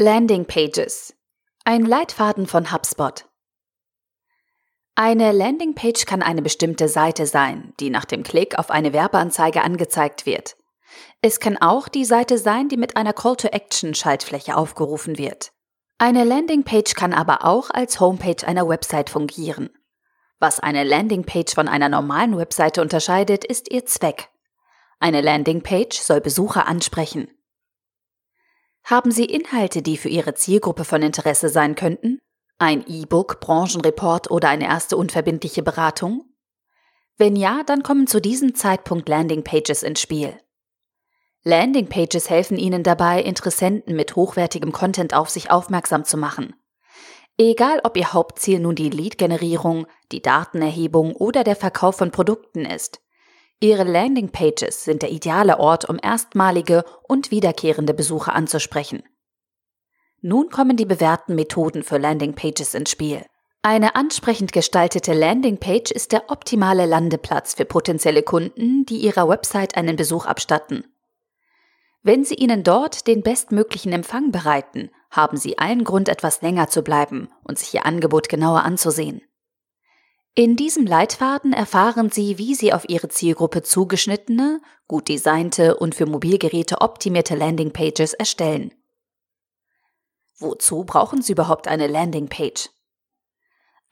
Landing 0.00 0.44
Pages. 0.44 1.14
Ein 1.64 1.86
Leitfaden 1.86 2.48
von 2.48 2.72
HubSpot. 2.72 3.26
Eine 4.96 5.30
Landingpage 5.30 6.04
kann 6.04 6.20
eine 6.20 6.42
bestimmte 6.42 6.88
Seite 6.88 7.26
sein, 7.28 7.74
die 7.78 7.90
nach 7.90 8.04
dem 8.04 8.24
Klick 8.24 8.58
auf 8.58 8.72
eine 8.72 8.92
Werbeanzeige 8.92 9.62
angezeigt 9.62 10.26
wird. 10.26 10.56
Es 11.20 11.38
kann 11.38 11.56
auch 11.58 11.86
die 11.86 12.04
Seite 12.04 12.38
sein, 12.38 12.68
die 12.68 12.76
mit 12.76 12.96
einer 12.96 13.12
Call-to-Action-Schaltfläche 13.12 14.56
aufgerufen 14.56 15.16
wird. 15.16 15.52
Eine 15.98 16.24
Landingpage 16.24 16.94
kann 16.94 17.12
aber 17.12 17.44
auch 17.44 17.70
als 17.70 18.00
Homepage 18.00 18.44
einer 18.44 18.68
Website 18.68 19.10
fungieren. 19.10 19.70
Was 20.40 20.58
eine 20.58 20.82
Landingpage 20.82 21.54
von 21.54 21.68
einer 21.68 21.88
normalen 21.88 22.36
Webseite 22.36 22.82
unterscheidet, 22.82 23.44
ist 23.44 23.70
ihr 23.70 23.86
Zweck. 23.86 24.30
Eine 24.98 25.20
Landingpage 25.20 25.96
soll 26.00 26.20
Besucher 26.20 26.66
ansprechen. 26.66 27.28
Haben 28.84 29.10
Sie 29.10 29.24
Inhalte, 29.24 29.80
die 29.80 29.96
für 29.96 30.10
Ihre 30.10 30.34
Zielgruppe 30.34 30.84
von 30.84 31.00
Interesse 31.00 31.48
sein 31.48 31.74
könnten? 31.74 32.20
Ein 32.58 32.84
E-Book, 32.86 33.40
Branchenreport 33.40 34.30
oder 34.30 34.50
eine 34.50 34.66
erste 34.66 34.98
unverbindliche 34.98 35.62
Beratung? 35.62 36.26
Wenn 37.16 37.34
ja, 37.34 37.62
dann 37.64 37.82
kommen 37.82 38.06
zu 38.06 38.20
diesem 38.20 38.54
Zeitpunkt 38.54 39.08
Landingpages 39.08 39.82
ins 39.82 40.02
Spiel. 40.02 40.38
Landingpages 41.44 42.28
helfen 42.28 42.58
Ihnen 42.58 42.82
dabei, 42.82 43.22
Interessenten 43.22 43.96
mit 43.96 44.16
hochwertigem 44.16 44.72
Content 44.72 45.14
auf 45.14 45.30
sich 45.30 45.50
aufmerksam 45.50 46.04
zu 46.04 46.18
machen. 46.18 46.54
Egal, 47.38 47.80
ob 47.84 47.96
Ihr 47.96 48.12
Hauptziel 48.12 48.60
nun 48.60 48.74
die 48.74 48.90
Lead-Generierung, 48.90 49.86
die 50.12 50.20
Datenerhebung 50.20 51.16
oder 51.16 51.42
der 51.42 51.56
Verkauf 51.56 51.96
von 51.96 52.10
Produkten 52.10 52.66
ist. 52.66 53.00
Ihre 53.64 53.84
Landingpages 53.84 54.84
sind 54.84 55.00
der 55.00 55.10
ideale 55.10 55.58
Ort, 55.58 55.88
um 55.88 55.96
erstmalige 55.98 56.84
und 57.08 57.30
wiederkehrende 57.30 57.94
Besucher 57.94 58.34
anzusprechen. 58.34 59.02
Nun 60.20 60.50
kommen 60.50 60.76
die 60.76 60.84
bewährten 60.84 61.34
Methoden 61.34 61.82
für 61.82 61.96
Landingpages 61.96 62.74
ins 62.74 62.90
Spiel. 62.90 63.24
Eine 63.62 63.96
ansprechend 63.96 64.52
gestaltete 64.52 65.14
Landingpage 65.14 65.92
ist 65.92 66.12
der 66.12 66.30
optimale 66.30 66.84
Landeplatz 66.84 67.54
für 67.54 67.64
potenzielle 67.64 68.22
Kunden, 68.22 68.84
die 68.84 68.98
ihrer 68.98 69.30
Website 69.30 69.78
einen 69.78 69.96
Besuch 69.96 70.26
abstatten. 70.26 70.84
Wenn 72.02 72.22
Sie 72.22 72.34
ihnen 72.34 72.64
dort 72.64 73.06
den 73.06 73.22
bestmöglichen 73.22 73.94
Empfang 73.94 74.30
bereiten, 74.30 74.90
haben 75.10 75.38
Sie 75.38 75.56
allen 75.56 75.84
Grund, 75.84 76.10
etwas 76.10 76.42
länger 76.42 76.68
zu 76.68 76.82
bleiben 76.82 77.30
und 77.44 77.58
sich 77.58 77.72
Ihr 77.72 77.86
Angebot 77.86 78.28
genauer 78.28 78.62
anzusehen. 78.62 79.22
In 80.36 80.56
diesem 80.56 80.84
Leitfaden 80.84 81.52
erfahren 81.52 82.10
Sie, 82.10 82.38
wie 82.38 82.56
Sie 82.56 82.72
auf 82.72 82.88
Ihre 82.88 83.08
Zielgruppe 83.08 83.62
zugeschnittene, 83.62 84.60
gut 84.88 85.08
designte 85.08 85.76
und 85.76 85.94
für 85.94 86.06
Mobilgeräte 86.06 86.80
optimierte 86.80 87.36
Landingpages 87.36 88.14
erstellen. 88.14 88.74
Wozu 90.36 90.82
brauchen 90.82 91.22
Sie 91.22 91.32
überhaupt 91.32 91.68
eine 91.68 91.86
Landingpage? 91.86 92.70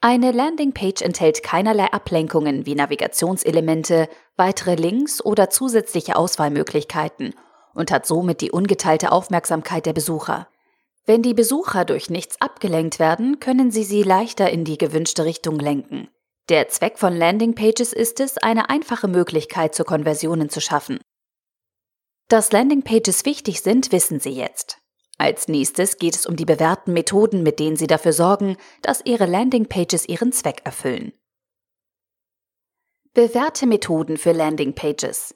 Eine 0.01 0.33
Landingpage 0.33 1.01
enthält 1.01 1.43
keinerlei 1.43 1.85
Ablenkungen 1.93 2.65
wie 2.65 2.75
Navigationselemente, 2.75 4.09
weitere 4.35 4.75
Links 4.75 5.23
oder 5.23 5.49
zusätzliche 5.49 6.17
Auswahlmöglichkeiten 6.17 7.35
und 7.73 7.89
hat 7.89 8.05
somit 8.05 8.41
die 8.41 8.51
ungeteilte 8.51 9.13
Aufmerksamkeit 9.13 9.85
der 9.85 9.93
Besucher. 9.93 10.49
Wenn 11.05 11.21
die 11.21 11.33
Besucher 11.33 11.85
durch 11.85 12.09
nichts 12.09 12.41
abgelenkt 12.41 12.99
werden, 12.99 13.39
können 13.39 13.71
Sie 13.71 13.85
sie 13.85 14.03
leichter 14.03 14.49
in 14.49 14.65
die 14.65 14.77
gewünschte 14.77 15.23
Richtung 15.23 15.57
lenken. 15.57 16.09
Der 16.49 16.67
Zweck 16.67 16.99
von 16.99 17.15
Landingpages 17.15 17.93
ist 17.93 18.19
es, 18.19 18.37
eine 18.37 18.69
einfache 18.69 19.07
Möglichkeit 19.07 19.73
zur 19.73 19.85
Konversionen 19.85 20.49
zu 20.49 20.59
schaffen. 20.59 20.99
Dass 22.27 22.51
Landingpages 22.51 23.25
wichtig 23.25 23.61
sind, 23.61 23.93
wissen 23.93 24.19
Sie 24.19 24.31
jetzt. 24.31 24.79
Als 25.17 25.47
nächstes 25.47 25.99
geht 25.99 26.15
es 26.15 26.25
um 26.25 26.35
die 26.35 26.43
bewährten 26.43 26.91
Methoden, 26.91 27.43
mit 27.43 27.59
denen 27.59 27.77
Sie 27.77 27.87
dafür 27.87 28.11
sorgen, 28.11 28.57
dass 28.81 29.05
Ihre 29.05 29.25
Landingpages 29.25 30.09
ihren 30.09 30.33
Zweck 30.33 30.61
erfüllen. 30.65 31.13
Bewährte 33.13 33.65
Methoden 33.65 34.17
für 34.17 34.33
Landingpages. 34.33 35.35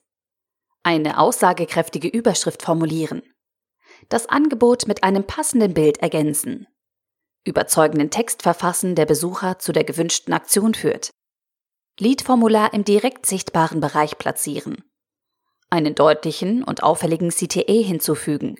Eine 0.84 1.19
aussagekräftige 1.19 2.09
Überschrift 2.09 2.63
formulieren. 2.63 3.22
Das 4.09 4.28
Angebot 4.28 4.88
mit 4.88 5.03
einem 5.03 5.25
passenden 5.25 5.73
Bild 5.73 6.00
ergänzen 6.00 6.67
überzeugenden 7.47 8.09
Text 8.09 8.44
verfassen, 8.44 8.96
der 8.96 9.06
Besucher 9.06 9.59
zu 9.59 9.72
der 9.72 9.84
gewünschten 9.84 10.34
Aktion 10.34 10.74
führt. 10.74 11.09
Lead-Formular 12.00 12.74
im 12.74 12.84
direkt 12.84 13.25
sichtbaren 13.25 13.80
Bereich 13.80 14.18
platzieren. 14.18 14.84
Einen 15.69 15.96
deutlichen 15.96 16.63
und 16.63 16.84
auffälligen 16.84 17.30
CTA 17.30 17.74
hinzufügen. 17.74 18.58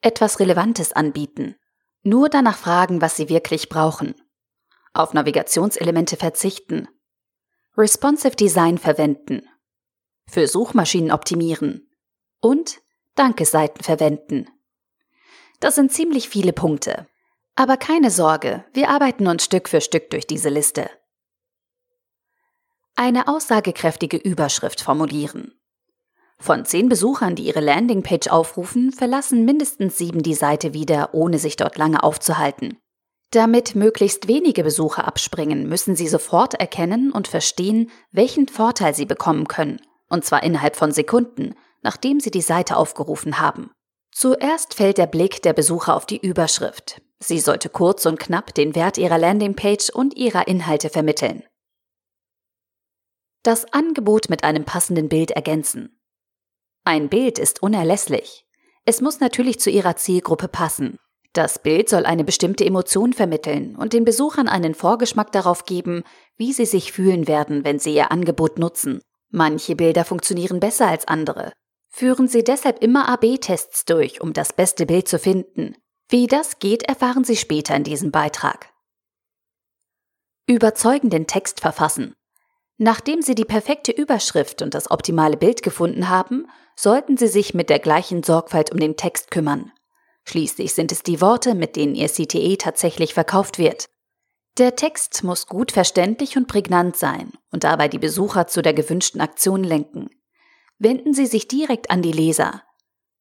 Etwas 0.00 0.40
Relevantes 0.40 0.92
anbieten. 0.92 1.56
Nur 2.02 2.28
danach 2.28 2.58
fragen, 2.58 3.00
was 3.00 3.16
Sie 3.16 3.28
wirklich 3.28 3.68
brauchen. 3.68 4.14
Auf 4.92 5.14
Navigationselemente 5.14 6.16
verzichten. 6.16 6.88
Responsive 7.76 8.36
Design 8.36 8.78
verwenden. 8.78 9.48
Für 10.28 10.46
Suchmaschinen 10.46 11.10
optimieren. 11.10 11.88
Und 12.40 12.80
Dankeseiten 13.14 13.82
verwenden. 13.82 14.48
Das 15.60 15.76
sind 15.76 15.92
ziemlich 15.92 16.28
viele 16.28 16.52
Punkte. 16.52 17.06
Aber 17.56 17.76
keine 17.76 18.10
Sorge, 18.10 18.64
wir 18.72 18.88
arbeiten 18.90 19.26
uns 19.28 19.44
Stück 19.44 19.68
für 19.68 19.80
Stück 19.80 20.10
durch 20.10 20.26
diese 20.26 20.48
Liste. 20.48 20.90
Eine 22.96 23.28
aussagekräftige 23.28 24.16
Überschrift 24.16 24.80
formulieren. 24.80 25.52
Von 26.38 26.64
zehn 26.64 26.88
Besuchern, 26.88 27.36
die 27.36 27.44
ihre 27.44 27.60
Landingpage 27.60 28.28
aufrufen, 28.28 28.92
verlassen 28.92 29.44
mindestens 29.44 29.98
sieben 29.98 30.22
die 30.22 30.34
Seite 30.34 30.74
wieder, 30.74 31.14
ohne 31.14 31.38
sich 31.38 31.56
dort 31.56 31.78
lange 31.78 32.02
aufzuhalten. 32.02 32.78
Damit 33.30 33.74
möglichst 33.74 34.28
wenige 34.28 34.62
Besucher 34.62 35.06
abspringen, 35.06 35.68
müssen 35.68 35.96
sie 35.96 36.08
sofort 36.08 36.54
erkennen 36.54 37.10
und 37.10 37.28
verstehen, 37.28 37.90
welchen 38.12 38.48
Vorteil 38.48 38.94
sie 38.94 39.06
bekommen 39.06 39.48
können, 39.48 39.80
und 40.08 40.24
zwar 40.24 40.42
innerhalb 40.42 40.76
von 40.76 40.92
Sekunden, 40.92 41.54
nachdem 41.82 42.20
sie 42.20 42.30
die 42.30 42.42
Seite 42.42 42.76
aufgerufen 42.76 43.40
haben. 43.40 43.70
Zuerst 44.12 44.74
fällt 44.74 44.98
der 44.98 45.06
Blick 45.06 45.42
der 45.42 45.52
Besucher 45.52 45.96
auf 45.96 46.06
die 46.06 46.18
Überschrift. 46.18 47.00
Sie 47.26 47.40
sollte 47.40 47.70
kurz 47.70 48.04
und 48.04 48.20
knapp 48.20 48.54
den 48.54 48.74
Wert 48.74 48.98
ihrer 48.98 49.16
Landingpage 49.16 49.88
und 49.88 50.14
ihrer 50.14 50.46
Inhalte 50.46 50.90
vermitteln. 50.90 51.42
Das 53.42 53.72
Angebot 53.72 54.28
mit 54.28 54.44
einem 54.44 54.66
passenden 54.66 55.08
Bild 55.08 55.30
ergänzen. 55.30 55.98
Ein 56.84 57.08
Bild 57.08 57.38
ist 57.38 57.62
unerlässlich. 57.62 58.44
Es 58.84 59.00
muss 59.00 59.20
natürlich 59.20 59.58
zu 59.58 59.70
ihrer 59.70 59.96
Zielgruppe 59.96 60.48
passen. 60.48 60.98
Das 61.32 61.58
Bild 61.58 61.88
soll 61.88 62.04
eine 62.04 62.24
bestimmte 62.24 62.66
Emotion 62.66 63.14
vermitteln 63.14 63.74
und 63.74 63.94
den 63.94 64.04
Besuchern 64.04 64.46
einen 64.46 64.74
Vorgeschmack 64.74 65.32
darauf 65.32 65.64
geben, 65.64 66.04
wie 66.36 66.52
sie 66.52 66.66
sich 66.66 66.92
fühlen 66.92 67.26
werden, 67.26 67.64
wenn 67.64 67.78
sie 67.78 67.94
ihr 67.94 68.12
Angebot 68.12 68.58
nutzen. 68.58 69.00
Manche 69.30 69.76
Bilder 69.76 70.04
funktionieren 70.04 70.60
besser 70.60 70.88
als 70.88 71.08
andere. 71.08 71.54
Führen 71.88 72.28
Sie 72.28 72.44
deshalb 72.44 72.82
immer 72.82 73.08
AB-Tests 73.08 73.86
durch, 73.86 74.20
um 74.20 74.34
das 74.34 74.52
beste 74.52 74.84
Bild 74.84 75.08
zu 75.08 75.18
finden. 75.18 75.74
Wie 76.08 76.26
das 76.26 76.58
geht, 76.58 76.82
erfahren 76.84 77.24
Sie 77.24 77.36
später 77.36 77.74
in 77.74 77.84
diesem 77.84 78.10
Beitrag. 78.10 78.72
Überzeugenden 80.46 81.26
Text 81.26 81.60
verfassen. 81.60 82.14
Nachdem 82.76 83.22
Sie 83.22 83.34
die 83.34 83.44
perfekte 83.44 83.92
Überschrift 83.92 84.60
und 84.60 84.74
das 84.74 84.90
optimale 84.90 85.36
Bild 85.36 85.62
gefunden 85.62 86.08
haben, 86.08 86.48
sollten 86.76 87.16
Sie 87.16 87.28
sich 87.28 87.54
mit 87.54 87.70
der 87.70 87.78
gleichen 87.78 88.22
Sorgfalt 88.22 88.72
um 88.72 88.78
den 88.78 88.96
Text 88.96 89.30
kümmern. 89.30 89.72
Schließlich 90.24 90.74
sind 90.74 90.90
es 90.90 91.02
die 91.02 91.20
Worte, 91.20 91.54
mit 91.54 91.76
denen 91.76 91.94
Ihr 91.94 92.08
CTE 92.08 92.56
tatsächlich 92.58 93.14
verkauft 93.14 93.58
wird. 93.58 93.86
Der 94.58 94.76
Text 94.76 95.24
muss 95.24 95.46
gut 95.46 95.72
verständlich 95.72 96.36
und 96.36 96.48
prägnant 96.48 96.96
sein 96.96 97.32
und 97.50 97.64
dabei 97.64 97.88
die 97.88 97.98
Besucher 97.98 98.46
zu 98.46 98.60
der 98.60 98.74
gewünschten 98.74 99.20
Aktion 99.20 99.64
lenken. 99.64 100.10
Wenden 100.78 101.14
Sie 101.14 101.26
sich 101.26 101.48
direkt 101.48 101.90
an 101.90 102.02
die 102.02 102.12
Leser. 102.12 102.62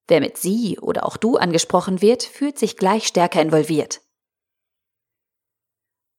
Wer 0.07 0.19
mit 0.19 0.37
Sie 0.37 0.77
oder 0.79 1.05
auch 1.05 1.17
du 1.17 1.37
angesprochen 1.37 2.01
wird, 2.01 2.23
fühlt 2.23 2.59
sich 2.59 2.77
gleich 2.77 3.07
stärker 3.07 3.41
involviert. 3.41 4.01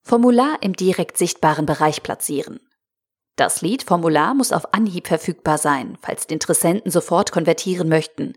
Formular 0.02 0.58
im 0.60 0.74
direkt 0.74 1.16
sichtbaren 1.16 1.66
Bereich 1.66 2.02
platzieren. 2.02 2.60
Das 3.36 3.62
Lead-Formular 3.62 4.34
muss 4.34 4.52
auf 4.52 4.72
Anhieb 4.72 5.08
verfügbar 5.08 5.58
sein, 5.58 5.98
falls 6.00 6.26
die 6.26 6.34
Interessenten 6.34 6.90
sofort 6.90 7.32
konvertieren 7.32 7.88
möchten. 7.88 8.34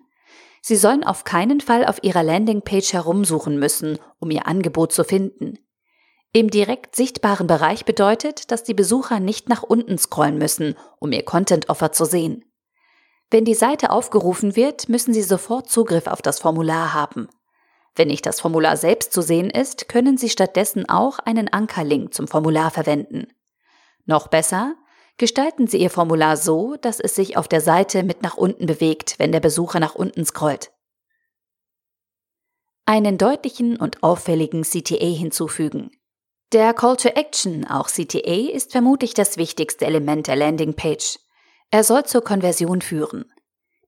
Sie 0.62 0.76
sollen 0.76 1.04
auf 1.04 1.24
keinen 1.24 1.62
Fall 1.62 1.86
auf 1.86 2.04
ihrer 2.04 2.24
Landingpage 2.24 2.94
herumsuchen 2.94 3.60
müssen, 3.60 4.00
um 4.20 4.32
ihr 4.32 4.48
Angebot 4.48 4.92
zu 4.92 5.04
finden. 5.04 5.60
Im 6.34 6.50
direkt 6.50 6.96
sichtbaren 6.96 7.48
Bereich 7.48 7.86
bedeutet, 7.86 8.52
dass 8.52 8.64
die 8.64 8.74
Besucher 8.74 9.20
nicht 9.20 9.50
nach 9.50 9.64
unten 9.64 9.98
scrollen 9.98 10.38
müssen, 10.38 10.76
um 11.00 11.12
ihr 11.12 11.24
Content-Offer 11.24 11.92
zu 11.92 12.06
sehen. 12.06 12.44
Wenn 13.30 13.46
die 13.46 13.56
Seite 13.56 13.92
aufgerufen 13.92 14.56
wird, 14.56 14.90
müssen 14.90 15.14
Sie 15.14 15.24
sofort 15.24 15.70
Zugriff 15.70 16.08
auf 16.08 16.22
das 16.22 16.40
Formular 16.40 16.94
haben. 16.94 17.28
Wenn 17.96 18.08
nicht 18.08 18.26
das 18.26 18.40
Formular 18.42 18.78
selbst 18.78 19.12
zu 19.12 19.22
sehen 19.22 19.50
ist, 19.50 19.90
können 19.90 20.18
Sie 20.18 20.30
stattdessen 20.30 20.88
auch 20.88 21.20
einen 21.20 21.52
Ankerlink 21.52 22.14
zum 22.14 22.28
Formular 22.28 22.72
verwenden. 22.72 23.28
Noch 24.06 24.28
besser, 24.28 24.76
gestalten 25.18 25.68
Sie 25.68 25.78
Ihr 25.78 25.90
Formular 25.90 26.38
so, 26.38 26.76
dass 26.78 27.00
es 27.00 27.16
sich 27.16 27.36
auf 27.38 27.48
der 27.48 27.62
Seite 27.62 28.04
mit 28.04 28.22
nach 28.22 28.38
unten 28.38 28.66
bewegt, 28.66 29.16
wenn 29.18 29.32
der 29.32 29.40
Besucher 29.40 29.80
nach 29.80 29.96
unten 29.96 30.26
scrollt. 30.26 30.72
einen 32.88 33.18
deutlichen 33.18 33.76
und 33.76 34.02
auffälligen 34.02 34.64
CTA 34.64 35.06
hinzufügen. 35.06 35.92
Der 36.54 36.74
Call 36.74 36.96
to 36.96 37.10
Action, 37.10 37.66
auch 37.66 37.90
CTA, 37.90 38.50
ist 38.54 38.72
vermutlich 38.72 39.14
das 39.14 39.36
wichtigste 39.36 39.86
Element 39.86 40.28
der 40.28 40.38
Landingpage. 40.38 41.20
Er 41.70 41.84
soll 41.84 42.06
zur 42.06 42.24
Konversion 42.24 42.82
führen. 42.82 43.26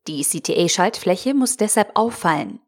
Die 0.07 0.23
CTA-Schaltfläche 0.23 1.33
muss 1.33 1.57
deshalb 1.57 1.91
auffallen. 1.95 2.59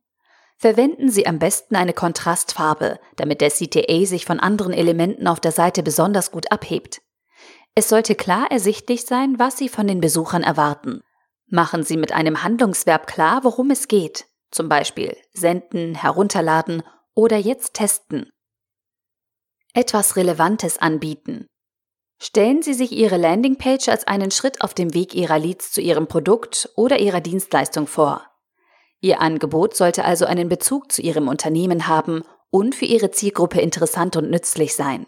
Verwenden 0.57 1.09
Sie 1.09 1.25
am 1.25 1.39
besten 1.39 1.75
eine 1.75 1.93
Kontrastfarbe, 1.93 2.99
damit 3.15 3.41
der 3.41 3.49
CTA 3.49 4.05
sich 4.05 4.25
von 4.25 4.39
anderen 4.39 4.73
Elementen 4.73 5.27
auf 5.27 5.39
der 5.39 5.51
Seite 5.51 5.81
besonders 5.81 6.31
gut 6.31 6.51
abhebt. 6.51 7.01
Es 7.73 7.89
sollte 7.89 8.15
klar 8.15 8.51
ersichtlich 8.51 9.05
sein, 9.05 9.39
was 9.39 9.57
Sie 9.57 9.69
von 9.69 9.87
den 9.87 10.01
Besuchern 10.01 10.43
erwarten. 10.43 11.01
Machen 11.47 11.83
Sie 11.83 11.97
mit 11.97 12.11
einem 12.11 12.43
Handlungsverb 12.43 13.07
klar, 13.07 13.43
worum 13.43 13.71
es 13.71 13.87
geht, 13.87 14.27
zum 14.51 14.69
Beispiel 14.69 15.17
senden, 15.33 15.95
herunterladen 15.95 16.83
oder 17.15 17.37
jetzt 17.37 17.73
testen. 17.73 18.29
Etwas 19.73 20.15
Relevantes 20.15 20.77
anbieten. 20.77 21.47
Stellen 22.23 22.61
Sie 22.61 22.75
sich 22.75 22.91
Ihre 22.91 23.17
Landingpage 23.17 23.89
als 23.89 24.05
einen 24.05 24.29
Schritt 24.29 24.61
auf 24.61 24.75
dem 24.75 24.93
Weg 24.93 25.15
Ihrer 25.15 25.39
Leads 25.39 25.71
zu 25.71 25.81
Ihrem 25.81 26.05
Produkt 26.05 26.69
oder 26.75 26.99
Ihrer 26.99 27.19
Dienstleistung 27.19 27.87
vor. 27.87 28.23
Ihr 28.99 29.21
Angebot 29.21 29.75
sollte 29.75 30.05
also 30.05 30.25
einen 30.25 30.47
Bezug 30.47 30.91
zu 30.91 31.01
Ihrem 31.01 31.27
Unternehmen 31.27 31.87
haben 31.87 32.21
und 32.51 32.75
für 32.75 32.85
Ihre 32.85 33.09
Zielgruppe 33.09 33.59
interessant 33.59 34.17
und 34.17 34.29
nützlich 34.29 34.75
sein. 34.75 35.07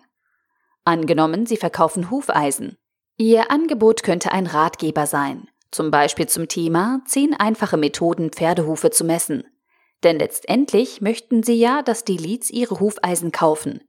Angenommen, 0.85 1.45
Sie 1.45 1.57
verkaufen 1.57 2.09
Hufeisen. 2.09 2.79
Ihr 3.15 3.51
Angebot 3.51 4.01
könnte 4.01 4.31
ein 4.31 4.47
Ratgeber 4.47 5.05
sein, 5.05 5.47
zum 5.69 5.91
Beispiel 5.91 6.27
zum 6.27 6.47
Thema 6.47 7.03
10 7.05 7.35
einfache 7.35 7.77
Methoden, 7.77 8.31
Pferdehufe 8.31 8.89
zu 8.89 9.03
messen. 9.03 9.43
Denn 10.01 10.17
letztendlich 10.17 10.99
möchten 10.99 11.43
Sie 11.43 11.59
ja, 11.59 11.83
dass 11.83 12.05
die 12.05 12.17
Leads 12.17 12.49
Ihre 12.49 12.79
Hufeisen 12.79 13.31
kaufen. 13.31 13.81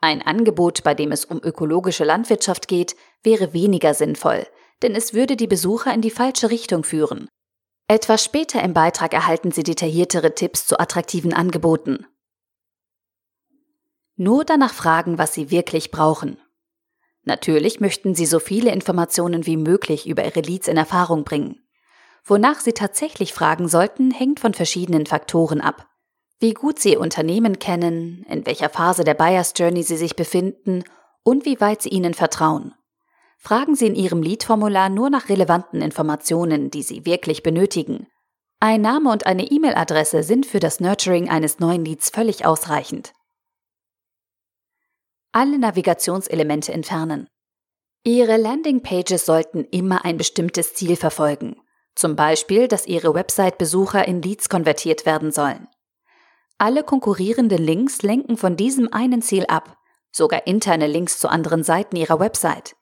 Ein 0.00 0.22
Angebot, 0.22 0.82
bei 0.82 0.94
dem 0.94 1.12
es 1.12 1.24
um 1.24 1.42
ökologische 1.42 2.04
Landwirtschaft 2.04 2.68
geht, 2.68 2.96
wäre 3.22 3.52
weniger 3.52 3.94
sinnvoll, 3.94 4.46
denn 4.82 4.94
es 4.94 5.14
würde 5.14 5.36
die 5.36 5.46
Besucher 5.46 5.94
in 5.94 6.02
die 6.02 6.10
falsche 6.10 6.50
Richtung 6.50 6.84
führen. 6.84 7.28
Etwas 7.88 8.24
später 8.24 8.62
im 8.62 8.72
Beitrag 8.74 9.12
erhalten 9.12 9.50
Sie 9.50 9.62
detailliertere 9.62 10.34
Tipps 10.34 10.66
zu 10.66 10.78
attraktiven 10.78 11.32
Angeboten. 11.32 12.06
Nur 14.16 14.44
danach 14.44 14.72
fragen, 14.72 15.18
was 15.18 15.34
Sie 15.34 15.50
wirklich 15.50 15.90
brauchen. 15.90 16.38
Natürlich 17.24 17.80
möchten 17.80 18.14
Sie 18.14 18.26
so 18.26 18.38
viele 18.38 18.72
Informationen 18.72 19.46
wie 19.46 19.56
möglich 19.56 20.06
über 20.06 20.24
Ihre 20.24 20.40
Leads 20.40 20.68
in 20.68 20.76
Erfahrung 20.76 21.24
bringen. 21.24 21.60
Wonach 22.24 22.60
Sie 22.60 22.72
tatsächlich 22.72 23.32
fragen 23.32 23.68
sollten, 23.68 24.10
hängt 24.10 24.40
von 24.40 24.54
verschiedenen 24.54 25.06
Faktoren 25.06 25.60
ab 25.60 25.88
wie 26.40 26.54
gut 26.54 26.78
Sie 26.78 26.92
Ihr 26.92 27.00
Unternehmen 27.00 27.58
kennen, 27.58 28.24
in 28.28 28.46
welcher 28.46 28.68
Phase 28.68 29.04
der 29.04 29.14
Buyers 29.14 29.54
Journey 29.56 29.82
Sie 29.82 29.96
sich 29.96 30.16
befinden 30.16 30.84
und 31.22 31.44
wie 31.44 31.60
weit 31.60 31.82
Sie 31.82 31.88
ihnen 31.88 32.14
vertrauen. 32.14 32.74
Fragen 33.38 33.74
Sie 33.74 33.86
in 33.86 33.94
Ihrem 33.94 34.22
Lead-Formular 34.22 34.88
nur 34.88 35.10
nach 35.10 35.28
relevanten 35.28 35.82
Informationen, 35.82 36.70
die 36.70 36.82
Sie 36.82 37.04
wirklich 37.04 37.42
benötigen. 37.42 38.06
Ein 38.60 38.80
Name 38.80 39.10
und 39.10 39.26
eine 39.26 39.50
E-Mail-Adresse 39.50 40.22
sind 40.22 40.46
für 40.46 40.60
das 40.60 40.80
Nurturing 40.80 41.28
eines 41.28 41.58
neuen 41.58 41.84
Leads 41.84 42.10
völlig 42.10 42.46
ausreichend. 42.46 43.12
Alle 45.32 45.58
Navigationselemente 45.58 46.72
entfernen. 46.72 47.28
Ihre 48.04 48.36
Landingpages 48.36 49.26
sollten 49.26 49.64
immer 49.64 50.04
ein 50.04 50.16
bestimmtes 50.16 50.74
Ziel 50.74 50.96
verfolgen. 50.96 51.56
Zum 51.94 52.16
Beispiel, 52.16 52.68
dass 52.68 52.86
Ihre 52.86 53.14
Website-Besucher 53.14 54.06
in 54.06 54.22
Leads 54.22 54.48
konvertiert 54.48 55.06
werden 55.06 55.32
sollen. 55.32 55.68
Alle 56.64 56.82
konkurrierenden 56.82 57.62
Links 57.62 58.00
lenken 58.00 58.38
von 58.38 58.56
diesem 58.56 58.90
einen 58.90 59.20
Ziel 59.20 59.44
ab, 59.48 59.76
sogar 60.10 60.46
interne 60.46 60.86
Links 60.86 61.18
zu 61.18 61.28
anderen 61.28 61.62
Seiten 61.62 61.94
Ihrer 61.94 62.20
Website. 62.20 62.74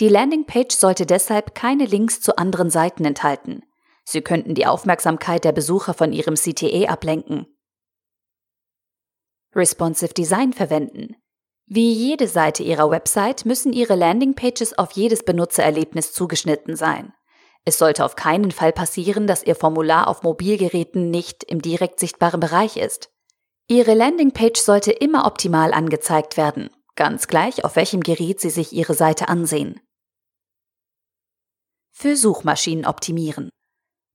Die 0.00 0.08
Landingpage 0.08 0.74
sollte 0.74 1.06
deshalb 1.06 1.54
keine 1.54 1.84
Links 1.84 2.20
zu 2.20 2.36
anderen 2.36 2.68
Seiten 2.68 3.04
enthalten. 3.04 3.62
Sie 4.04 4.22
könnten 4.22 4.56
die 4.56 4.66
Aufmerksamkeit 4.66 5.44
der 5.44 5.52
Besucher 5.52 5.94
von 5.94 6.12
Ihrem 6.12 6.34
CTA 6.34 6.88
ablenken. 6.88 7.46
Responsive 9.54 10.12
Design 10.12 10.52
verwenden. 10.52 11.14
Wie 11.66 11.92
jede 11.92 12.26
Seite 12.26 12.64
Ihrer 12.64 12.90
Website 12.90 13.46
müssen 13.46 13.72
Ihre 13.72 13.94
Landingpages 13.94 14.76
auf 14.78 14.90
jedes 14.90 15.22
Benutzererlebnis 15.22 16.12
zugeschnitten 16.12 16.74
sein. 16.74 17.12
Es 17.68 17.78
sollte 17.78 18.04
auf 18.04 18.14
keinen 18.14 18.52
Fall 18.52 18.72
passieren, 18.72 19.26
dass 19.26 19.42
Ihr 19.42 19.56
Formular 19.56 20.06
auf 20.06 20.22
Mobilgeräten 20.22 21.10
nicht 21.10 21.42
im 21.42 21.60
direkt 21.60 21.98
sichtbaren 21.98 22.38
Bereich 22.38 22.76
ist. 22.76 23.10
Ihre 23.66 23.94
Landingpage 23.94 24.60
sollte 24.60 24.92
immer 24.92 25.26
optimal 25.26 25.74
angezeigt 25.74 26.36
werden, 26.36 26.70
ganz 26.94 27.26
gleich 27.26 27.64
auf 27.64 27.74
welchem 27.74 28.02
Gerät 28.02 28.40
Sie 28.40 28.50
sich 28.50 28.72
Ihre 28.72 28.94
Seite 28.94 29.28
ansehen. 29.28 29.80
Für 31.90 32.14
Suchmaschinen 32.14 32.86
optimieren. 32.86 33.50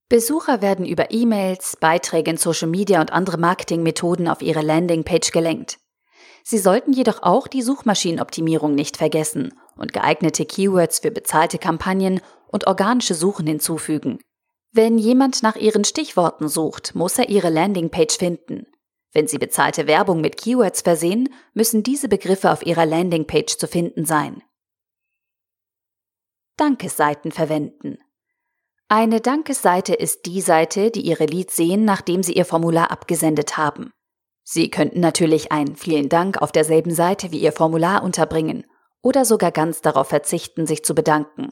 Besucher 0.08 0.62
werden 0.62 0.86
über 0.86 1.12
E-Mails, 1.12 1.76
Beiträge 1.76 2.32
in 2.32 2.38
Social 2.38 2.70
Media 2.70 3.02
und 3.02 3.12
andere 3.12 3.38
Marketingmethoden 3.38 4.30
auf 4.30 4.42
ihre 4.42 4.62
Landingpage 4.62 5.32
gelenkt. 5.32 5.78
Sie 6.44 6.58
sollten 6.58 6.94
jedoch 6.94 7.22
auch 7.24 7.48
die 7.48 7.62
Suchmaschinenoptimierung 7.62 8.76
nicht 8.76 8.98
vergessen 8.98 9.54
und 9.76 9.94
geeignete 9.94 10.46
Keywords 10.46 11.00
für 11.00 11.12
bezahlte 11.12 11.58
Kampagnen 11.58 12.22
und 12.52 12.68
organische 12.68 13.16
Suchen 13.16 13.48
hinzufügen. 13.48 14.20
Wenn 14.72 14.98
jemand 14.98 15.44
nach 15.44 15.56
Ihren 15.56 15.84
Stichworten 15.84 16.48
sucht, 16.48 16.96
muss 16.96 17.18
er 17.18 17.30
Ihre 17.30 17.50
Landingpage 17.50 18.18
finden. 18.18 18.68
Wenn 19.14 19.28
Sie 19.28 19.38
bezahlte 19.38 19.88
Werbung 19.88 20.22
mit 20.22 20.38
Keywords 20.38 20.82
versehen, 20.82 21.34
müssen 21.54 21.84
diese 21.84 22.08
Begriffe 22.08 22.52
auf 22.52 22.66
Ihrer 22.66 22.86
Landingpage 22.86 23.58
zu 23.58 23.68
finden 23.68 24.06
sein. 24.06 24.42
Dankesseiten 26.56 27.32
verwenden. 27.32 27.98
Eine 28.88 29.20
Dankesseite 29.20 29.94
ist 29.94 30.26
die 30.26 30.42
Seite, 30.42 30.92
die 30.92 31.02
Ihre 31.02 31.26
Leads 31.26 31.56
sehen, 31.56 31.86
nachdem 31.86 32.24
Sie 32.24 32.34
Ihr 32.34 32.46
Formular 32.46 32.92
abgesendet 32.92 33.58
haben. 33.58 33.92
Sie 34.44 34.70
könnten 34.70 35.00
natürlich 35.00 35.52
ein 35.52 35.76
Vielen 35.76 36.10
Dank 36.10 36.42
auf 36.42 36.52
derselben 36.52 36.94
Seite 36.94 37.32
wie 37.32 37.40
Ihr 37.40 37.52
Formular 37.52 38.04
unterbringen 38.04 38.66
oder 39.02 39.26
sogar 39.26 39.52
ganz 39.52 39.82
darauf 39.82 40.10
verzichten, 40.10 40.68
sich 40.68 40.84
zu 40.84 40.94
bedanken. 40.94 41.52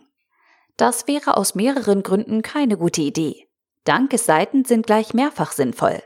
Das 0.79 1.07
wäre 1.07 1.35
aus 1.35 1.55
mehreren 1.55 2.03
Gründen 2.03 2.41
keine 2.41 2.77
gute 2.77 3.01
Idee. 3.01 3.49
Dankesseiten 3.83 4.63
sind 4.63 4.87
gleich 4.87 5.13
mehrfach 5.13 5.51
sinnvoll. 5.51 6.01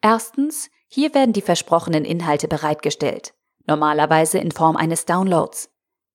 Erstens, 0.00 0.70
hier 0.86 1.12
werden 1.12 1.32
die 1.32 1.42
versprochenen 1.42 2.04
Inhalte 2.04 2.46
bereitgestellt, 2.46 3.34
normalerweise 3.66 4.38
in 4.38 4.52
Form 4.52 4.76
eines 4.76 5.06
Downloads. 5.06 5.70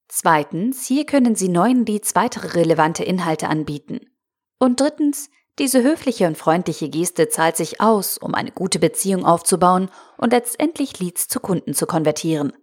Zweitens, 0.07 0.87
hier 0.87 1.05
können 1.05 1.35
Sie 1.35 1.49
neuen 1.49 1.85
Leads 1.85 2.15
weitere 2.15 2.57
relevante 2.59 3.03
Inhalte 3.03 3.49
anbieten. 3.49 3.99
Und 4.57 4.79
drittens, 4.79 5.29
diese 5.59 5.83
höfliche 5.83 6.27
und 6.27 6.37
freundliche 6.37 6.87
Geste 6.87 7.27
zahlt 7.27 7.57
sich 7.57 7.81
aus, 7.81 8.17
um 8.17 8.35
eine 8.35 8.53
gute 8.53 8.79
Beziehung 8.79 9.25
aufzubauen 9.25 9.89
und 10.15 10.31
letztendlich 10.31 10.97
Leads 11.01 11.27
zu 11.27 11.41
Kunden 11.41 11.73
zu 11.73 11.87
konvertieren. 11.87 12.53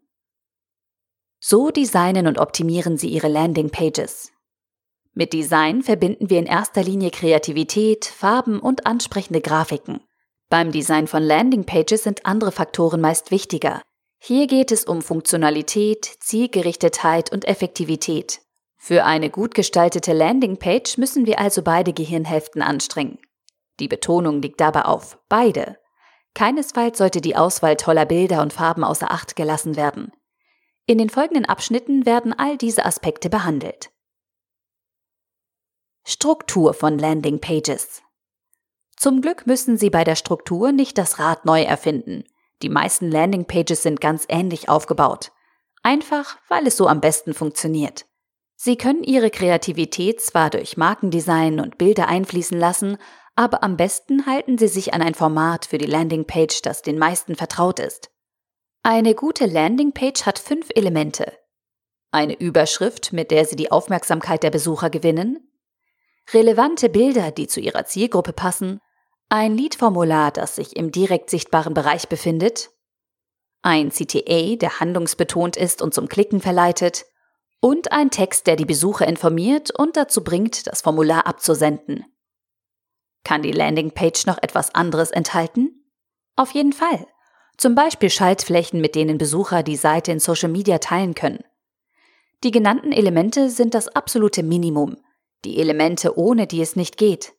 So 1.38 1.70
designen 1.70 2.26
und 2.26 2.38
optimieren 2.38 2.96
Sie 2.96 3.08
Ihre 3.08 3.28
Landingpages. 3.28 4.32
Mit 5.18 5.32
Design 5.32 5.82
verbinden 5.82 6.30
wir 6.30 6.38
in 6.38 6.46
erster 6.46 6.80
Linie 6.80 7.10
Kreativität, 7.10 8.04
Farben 8.04 8.60
und 8.60 8.86
ansprechende 8.86 9.40
Grafiken. 9.40 10.00
Beim 10.48 10.70
Design 10.70 11.08
von 11.08 11.24
Landingpages 11.24 12.04
sind 12.04 12.24
andere 12.24 12.52
Faktoren 12.52 13.00
meist 13.00 13.32
wichtiger. 13.32 13.82
Hier 14.20 14.46
geht 14.46 14.70
es 14.70 14.84
um 14.84 15.02
Funktionalität, 15.02 16.04
Zielgerichtetheit 16.20 17.32
und 17.32 17.48
Effektivität. 17.48 18.42
Für 18.76 19.04
eine 19.04 19.28
gut 19.28 19.56
gestaltete 19.56 20.12
Landingpage 20.12 20.98
müssen 20.98 21.26
wir 21.26 21.40
also 21.40 21.62
beide 21.62 21.92
Gehirnhälften 21.92 22.62
anstrengen. 22.62 23.18
Die 23.80 23.88
Betonung 23.88 24.40
liegt 24.40 24.60
dabei 24.60 24.84
auf 24.84 25.18
beide. 25.28 25.78
Keinesfalls 26.34 26.96
sollte 26.96 27.20
die 27.20 27.34
Auswahl 27.34 27.74
toller 27.74 28.06
Bilder 28.06 28.40
und 28.40 28.52
Farben 28.52 28.84
außer 28.84 29.10
Acht 29.10 29.34
gelassen 29.34 29.74
werden. 29.74 30.12
In 30.86 30.96
den 30.96 31.10
folgenden 31.10 31.44
Abschnitten 31.44 32.06
werden 32.06 32.32
all 32.38 32.56
diese 32.56 32.84
Aspekte 32.84 33.28
behandelt. 33.28 33.90
Struktur 36.10 36.72
von 36.72 36.98
Landing 36.98 37.38
Pages. 37.38 38.00
Zum 38.96 39.20
Glück 39.20 39.46
müssen 39.46 39.76
Sie 39.76 39.90
bei 39.90 40.04
der 40.04 40.16
Struktur 40.16 40.72
nicht 40.72 40.96
das 40.96 41.18
Rad 41.18 41.44
neu 41.44 41.60
erfinden. 41.60 42.24
Die 42.62 42.70
meisten 42.70 43.10
Landing 43.10 43.44
Pages 43.44 43.82
sind 43.82 44.00
ganz 44.00 44.24
ähnlich 44.30 44.70
aufgebaut. 44.70 45.32
Einfach, 45.82 46.38
weil 46.48 46.66
es 46.66 46.78
so 46.78 46.86
am 46.86 47.02
besten 47.02 47.34
funktioniert. 47.34 48.06
Sie 48.56 48.76
können 48.76 49.04
Ihre 49.04 49.28
Kreativität 49.28 50.22
zwar 50.22 50.48
durch 50.48 50.78
Markendesign 50.78 51.60
und 51.60 51.76
Bilder 51.76 52.08
einfließen 52.08 52.58
lassen, 52.58 52.96
aber 53.36 53.62
am 53.62 53.76
besten 53.76 54.24
halten 54.24 54.56
Sie 54.56 54.68
sich 54.68 54.94
an 54.94 55.02
ein 55.02 55.14
Format 55.14 55.66
für 55.66 55.76
die 55.76 55.84
Landingpage, 55.84 56.62
das 56.62 56.80
den 56.80 56.96
meisten 56.96 57.36
vertraut 57.36 57.80
ist. 57.80 58.10
Eine 58.82 59.14
gute 59.14 59.44
Landingpage 59.44 60.22
hat 60.22 60.38
fünf 60.38 60.68
Elemente. 60.74 61.34
Eine 62.10 62.40
Überschrift, 62.40 63.12
mit 63.12 63.30
der 63.30 63.44
Sie 63.44 63.56
die 63.56 63.70
Aufmerksamkeit 63.70 64.42
der 64.42 64.50
Besucher 64.50 64.88
gewinnen, 64.88 65.44
relevante 66.32 66.88
Bilder, 66.88 67.30
die 67.30 67.46
zu 67.46 67.60
ihrer 67.60 67.84
Zielgruppe 67.84 68.32
passen, 68.32 68.80
ein 69.28 69.56
Lead-Formular, 69.56 70.30
das 70.30 70.56
sich 70.56 70.76
im 70.76 70.90
direkt 70.90 71.30
sichtbaren 71.30 71.74
Bereich 71.74 72.08
befindet, 72.08 72.70
ein 73.62 73.90
CTA, 73.90 74.56
der 74.56 74.80
handlungsbetont 74.80 75.56
ist 75.56 75.82
und 75.82 75.92
zum 75.92 76.08
Klicken 76.08 76.40
verleitet, 76.40 77.04
und 77.60 77.90
ein 77.90 78.10
Text, 78.10 78.46
der 78.46 78.54
die 78.54 78.64
Besucher 78.64 79.06
informiert 79.06 79.76
und 79.76 79.96
dazu 79.96 80.22
bringt, 80.22 80.68
das 80.68 80.82
Formular 80.82 81.26
abzusenden. 81.26 82.04
Kann 83.24 83.42
die 83.42 83.52
Landingpage 83.52 84.26
noch 84.26 84.38
etwas 84.40 84.74
anderes 84.74 85.10
enthalten? 85.10 85.84
Auf 86.36 86.52
jeden 86.52 86.72
Fall. 86.72 87.06
Zum 87.56 87.74
Beispiel 87.74 88.10
Schaltflächen, 88.10 88.80
mit 88.80 88.94
denen 88.94 89.18
Besucher 89.18 89.64
die 89.64 89.76
Seite 89.76 90.12
in 90.12 90.20
Social 90.20 90.48
Media 90.48 90.78
teilen 90.78 91.14
können. 91.14 91.42
Die 92.44 92.52
genannten 92.52 92.92
Elemente 92.92 93.50
sind 93.50 93.74
das 93.74 93.88
absolute 93.88 94.44
Minimum, 94.44 94.96
die 95.44 95.58
Elemente, 95.58 96.18
ohne 96.18 96.46
die 96.46 96.60
es 96.60 96.76
nicht 96.76 96.96
geht. 96.96 97.34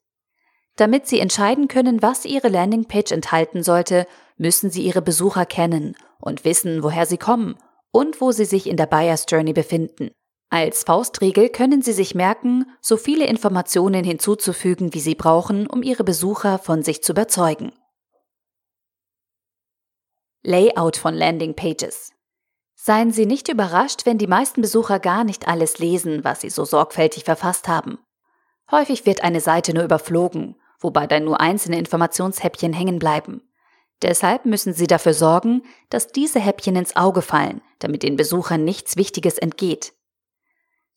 Damit 0.75 1.07
Sie 1.07 1.19
entscheiden 1.19 1.67
können, 1.67 2.01
was 2.01 2.25
Ihre 2.25 2.47
Landingpage 2.47 3.11
enthalten 3.11 3.63
sollte, 3.63 4.07
müssen 4.37 4.69
Sie 4.69 4.83
Ihre 4.83 5.01
Besucher 5.01 5.45
kennen 5.45 5.95
und 6.19 6.45
wissen, 6.45 6.83
woher 6.83 7.05
sie 7.05 7.17
kommen 7.17 7.57
und 7.91 8.21
wo 8.21 8.31
sie 8.31 8.45
sich 8.45 8.67
in 8.67 8.77
der 8.77 8.85
Buyers 8.85 9.25
Journey 9.27 9.53
befinden. 9.53 10.11
Als 10.51 10.83
Faustregel 10.83 11.49
können 11.49 11.81
Sie 11.81 11.93
sich 11.93 12.15
merken, 12.15 12.65
so 12.81 12.97
viele 12.97 13.27
Informationen 13.27 14.03
hinzuzufügen, 14.03 14.93
wie 14.93 14.99
Sie 14.99 15.15
brauchen, 15.15 15.67
um 15.67 15.83
Ihre 15.83 16.03
Besucher 16.03 16.57
von 16.57 16.81
sich 16.81 17.03
zu 17.03 17.11
überzeugen. 17.11 17.71
Layout 20.41 20.97
von 20.97 21.13
Landing 21.13 21.53
Pages. 21.53 22.11
Seien 22.81 23.12
Sie 23.12 23.25
nicht 23.25 23.50
überrascht, 23.50 24.05
wenn 24.05 24.17
die 24.17 24.25
meisten 24.25 24.62
Besucher 24.62 25.00
gar 25.00 25.25
nicht 25.25 25.50
alles 25.50 25.79
lesen, 25.79 26.24
was 26.24 26.39
Sie 26.39 26.50
so 26.50 26.63
sorgfältig 26.63 27.25
verfasst 27.25 27.67
haben. 27.67 28.00
Häufig 28.71 29.05
wird 29.05 29.21
eine 29.21 29.41
Seite 29.41 29.74
nur 29.74 29.83
überflogen, 29.83 30.55
wobei 30.79 31.05
dann 31.05 31.25
nur 31.25 31.41
einzelne 31.41 31.77
Informationshäppchen 31.77 32.71
hängen 32.71 32.98
bleiben. 32.98 33.41
Deshalb 34.01 34.45
müssen 34.45 34.74
Sie 34.74 34.88
dafür 34.88 35.13
sorgen, 35.13 35.63
dass 35.89 36.07
diese 36.07 36.39
Häppchen 36.39 36.77
ins 36.77 36.95
Auge 36.95 37.21
fallen, 37.21 37.62
damit 37.79 38.01
den 38.01 38.15
Besuchern 38.15 38.63
nichts 38.63 38.95
Wichtiges 38.95 39.38
entgeht. 39.38 39.91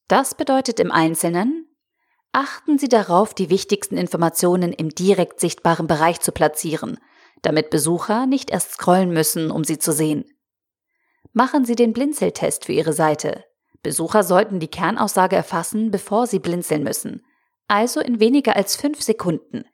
Das 0.06 0.36
bedeutet 0.36 0.78
im 0.78 0.92
Einzelnen, 0.92 1.66
achten 2.30 2.78
Sie 2.78 2.88
darauf, 2.88 3.34
die 3.34 3.50
wichtigsten 3.50 3.96
Informationen 3.96 4.72
im 4.72 4.90
direkt 4.90 5.40
sichtbaren 5.40 5.88
Bereich 5.88 6.20
zu 6.20 6.30
platzieren, 6.30 7.00
damit 7.42 7.70
Besucher 7.70 8.26
nicht 8.26 8.52
erst 8.52 8.74
scrollen 8.74 9.12
müssen, 9.12 9.50
um 9.50 9.64
sie 9.64 9.80
zu 9.80 9.92
sehen. 9.92 10.31
Machen 11.32 11.64
Sie 11.64 11.74
den 11.76 11.92
Blinzeltest 11.92 12.66
für 12.66 12.72
Ihre 12.72 12.92
Seite. 12.92 13.44
Besucher 13.82 14.22
sollten 14.22 14.60
die 14.60 14.68
Kernaussage 14.68 15.36
erfassen, 15.36 15.90
bevor 15.90 16.26
sie 16.26 16.38
blinzeln 16.38 16.82
müssen, 16.84 17.24
also 17.66 18.00
in 18.00 18.20
weniger 18.20 18.54
als 18.56 18.76
fünf 18.76 19.02
Sekunden. 19.02 19.64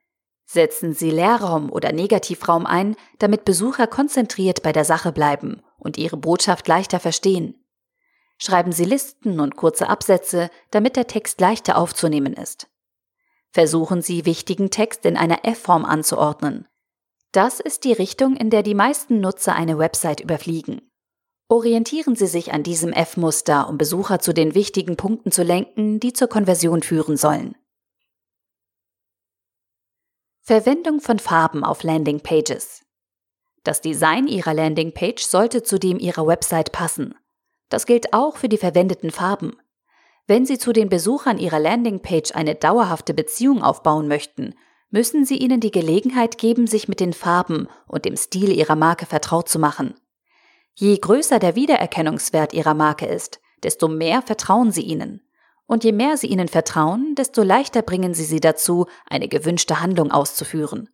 Setzen 0.46 0.94
Sie 0.94 1.10
Leerraum 1.10 1.70
oder 1.70 1.92
Negativraum 1.92 2.64
ein, 2.64 2.96
damit 3.18 3.44
Besucher 3.44 3.86
konzentriert 3.86 4.62
bei 4.62 4.72
der 4.72 4.86
Sache 4.86 5.12
bleiben 5.12 5.62
und 5.76 5.98
ihre 5.98 6.16
Botschaft 6.16 6.66
leichter 6.68 7.00
verstehen. 7.00 7.62
Schreiben 8.38 8.72
Sie 8.72 8.84
Listen 8.84 9.40
und 9.40 9.56
kurze 9.56 9.90
Absätze, 9.90 10.48
damit 10.70 10.96
der 10.96 11.06
Text 11.06 11.40
leichter 11.40 11.76
aufzunehmen 11.76 12.32
ist. 12.32 12.68
Versuchen 13.50 14.00
Sie, 14.00 14.24
wichtigen 14.24 14.70
Text 14.70 15.04
in 15.04 15.18
einer 15.18 15.44
F-Form 15.44 15.84
anzuordnen. 15.84 16.66
Das 17.32 17.60
ist 17.60 17.84
die 17.84 17.92
Richtung, 17.92 18.36
in 18.36 18.48
der 18.48 18.62
die 18.62 18.74
meisten 18.74 19.20
Nutzer 19.20 19.54
eine 19.54 19.76
Website 19.76 20.20
überfliegen. 20.20 20.87
Orientieren 21.50 22.14
Sie 22.14 22.26
sich 22.26 22.52
an 22.52 22.62
diesem 22.62 22.92
F-Muster, 22.92 23.70
um 23.70 23.78
Besucher 23.78 24.18
zu 24.20 24.34
den 24.34 24.54
wichtigen 24.54 24.96
Punkten 24.96 25.32
zu 25.32 25.42
lenken, 25.42 25.98
die 25.98 26.12
zur 26.12 26.28
Konversion 26.28 26.82
führen 26.82 27.16
sollen. 27.16 27.54
Verwendung 30.42 31.00
von 31.00 31.18
Farben 31.18 31.64
auf 31.64 31.82
Landingpages. 31.82 32.84
Das 33.64 33.80
Design 33.80 34.28
Ihrer 34.28 34.52
Landingpage 34.52 35.22
sollte 35.22 35.62
zu 35.62 35.78
dem 35.78 35.98
Ihrer 35.98 36.26
Website 36.26 36.70
passen. 36.72 37.14
Das 37.70 37.86
gilt 37.86 38.12
auch 38.12 38.36
für 38.36 38.48
die 38.50 38.58
verwendeten 38.58 39.10
Farben. 39.10 39.56
Wenn 40.26 40.44
Sie 40.44 40.58
zu 40.58 40.74
den 40.74 40.90
Besuchern 40.90 41.38
Ihrer 41.38 41.58
Landingpage 41.58 42.32
eine 42.34 42.56
dauerhafte 42.56 43.14
Beziehung 43.14 43.62
aufbauen 43.62 44.06
möchten, 44.06 44.54
müssen 44.90 45.24
Sie 45.24 45.38
ihnen 45.38 45.60
die 45.60 45.70
Gelegenheit 45.70 46.36
geben, 46.36 46.66
sich 46.66 46.88
mit 46.88 47.00
den 47.00 47.14
Farben 47.14 47.68
und 47.86 48.04
dem 48.04 48.16
Stil 48.16 48.52
Ihrer 48.52 48.76
Marke 48.76 49.06
vertraut 49.06 49.48
zu 49.48 49.58
machen. 49.58 49.94
Je 50.80 50.96
größer 50.96 51.40
der 51.40 51.56
Wiedererkennungswert 51.56 52.52
Ihrer 52.52 52.74
Marke 52.74 53.04
ist, 53.04 53.40
desto 53.64 53.88
mehr 53.88 54.22
vertrauen 54.22 54.70
Sie 54.70 54.82
ihnen. 54.82 55.20
Und 55.66 55.82
je 55.82 55.90
mehr 55.90 56.16
sie 56.16 56.28
ihnen 56.28 56.46
vertrauen, 56.46 57.16
desto 57.16 57.42
leichter 57.42 57.82
bringen 57.82 58.14
sie 58.14 58.24
sie 58.24 58.38
dazu, 58.38 58.86
eine 59.04 59.26
gewünschte 59.26 59.80
Handlung 59.80 60.12
auszuführen. 60.12 60.88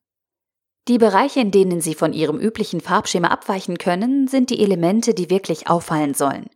Die 0.88 0.96
Bereiche, 0.96 1.40
in 1.40 1.50
denen 1.50 1.82
sie 1.82 1.94
von 1.94 2.14
ihrem 2.14 2.40
üblichen 2.40 2.80
Farbschema 2.80 3.28
abweichen 3.28 3.76
können, 3.76 4.26
sind 4.26 4.48
die 4.48 4.62
Elemente, 4.62 5.12
die 5.12 5.28
wirklich 5.28 5.68
auffallen 5.68 6.14
sollen, 6.14 6.46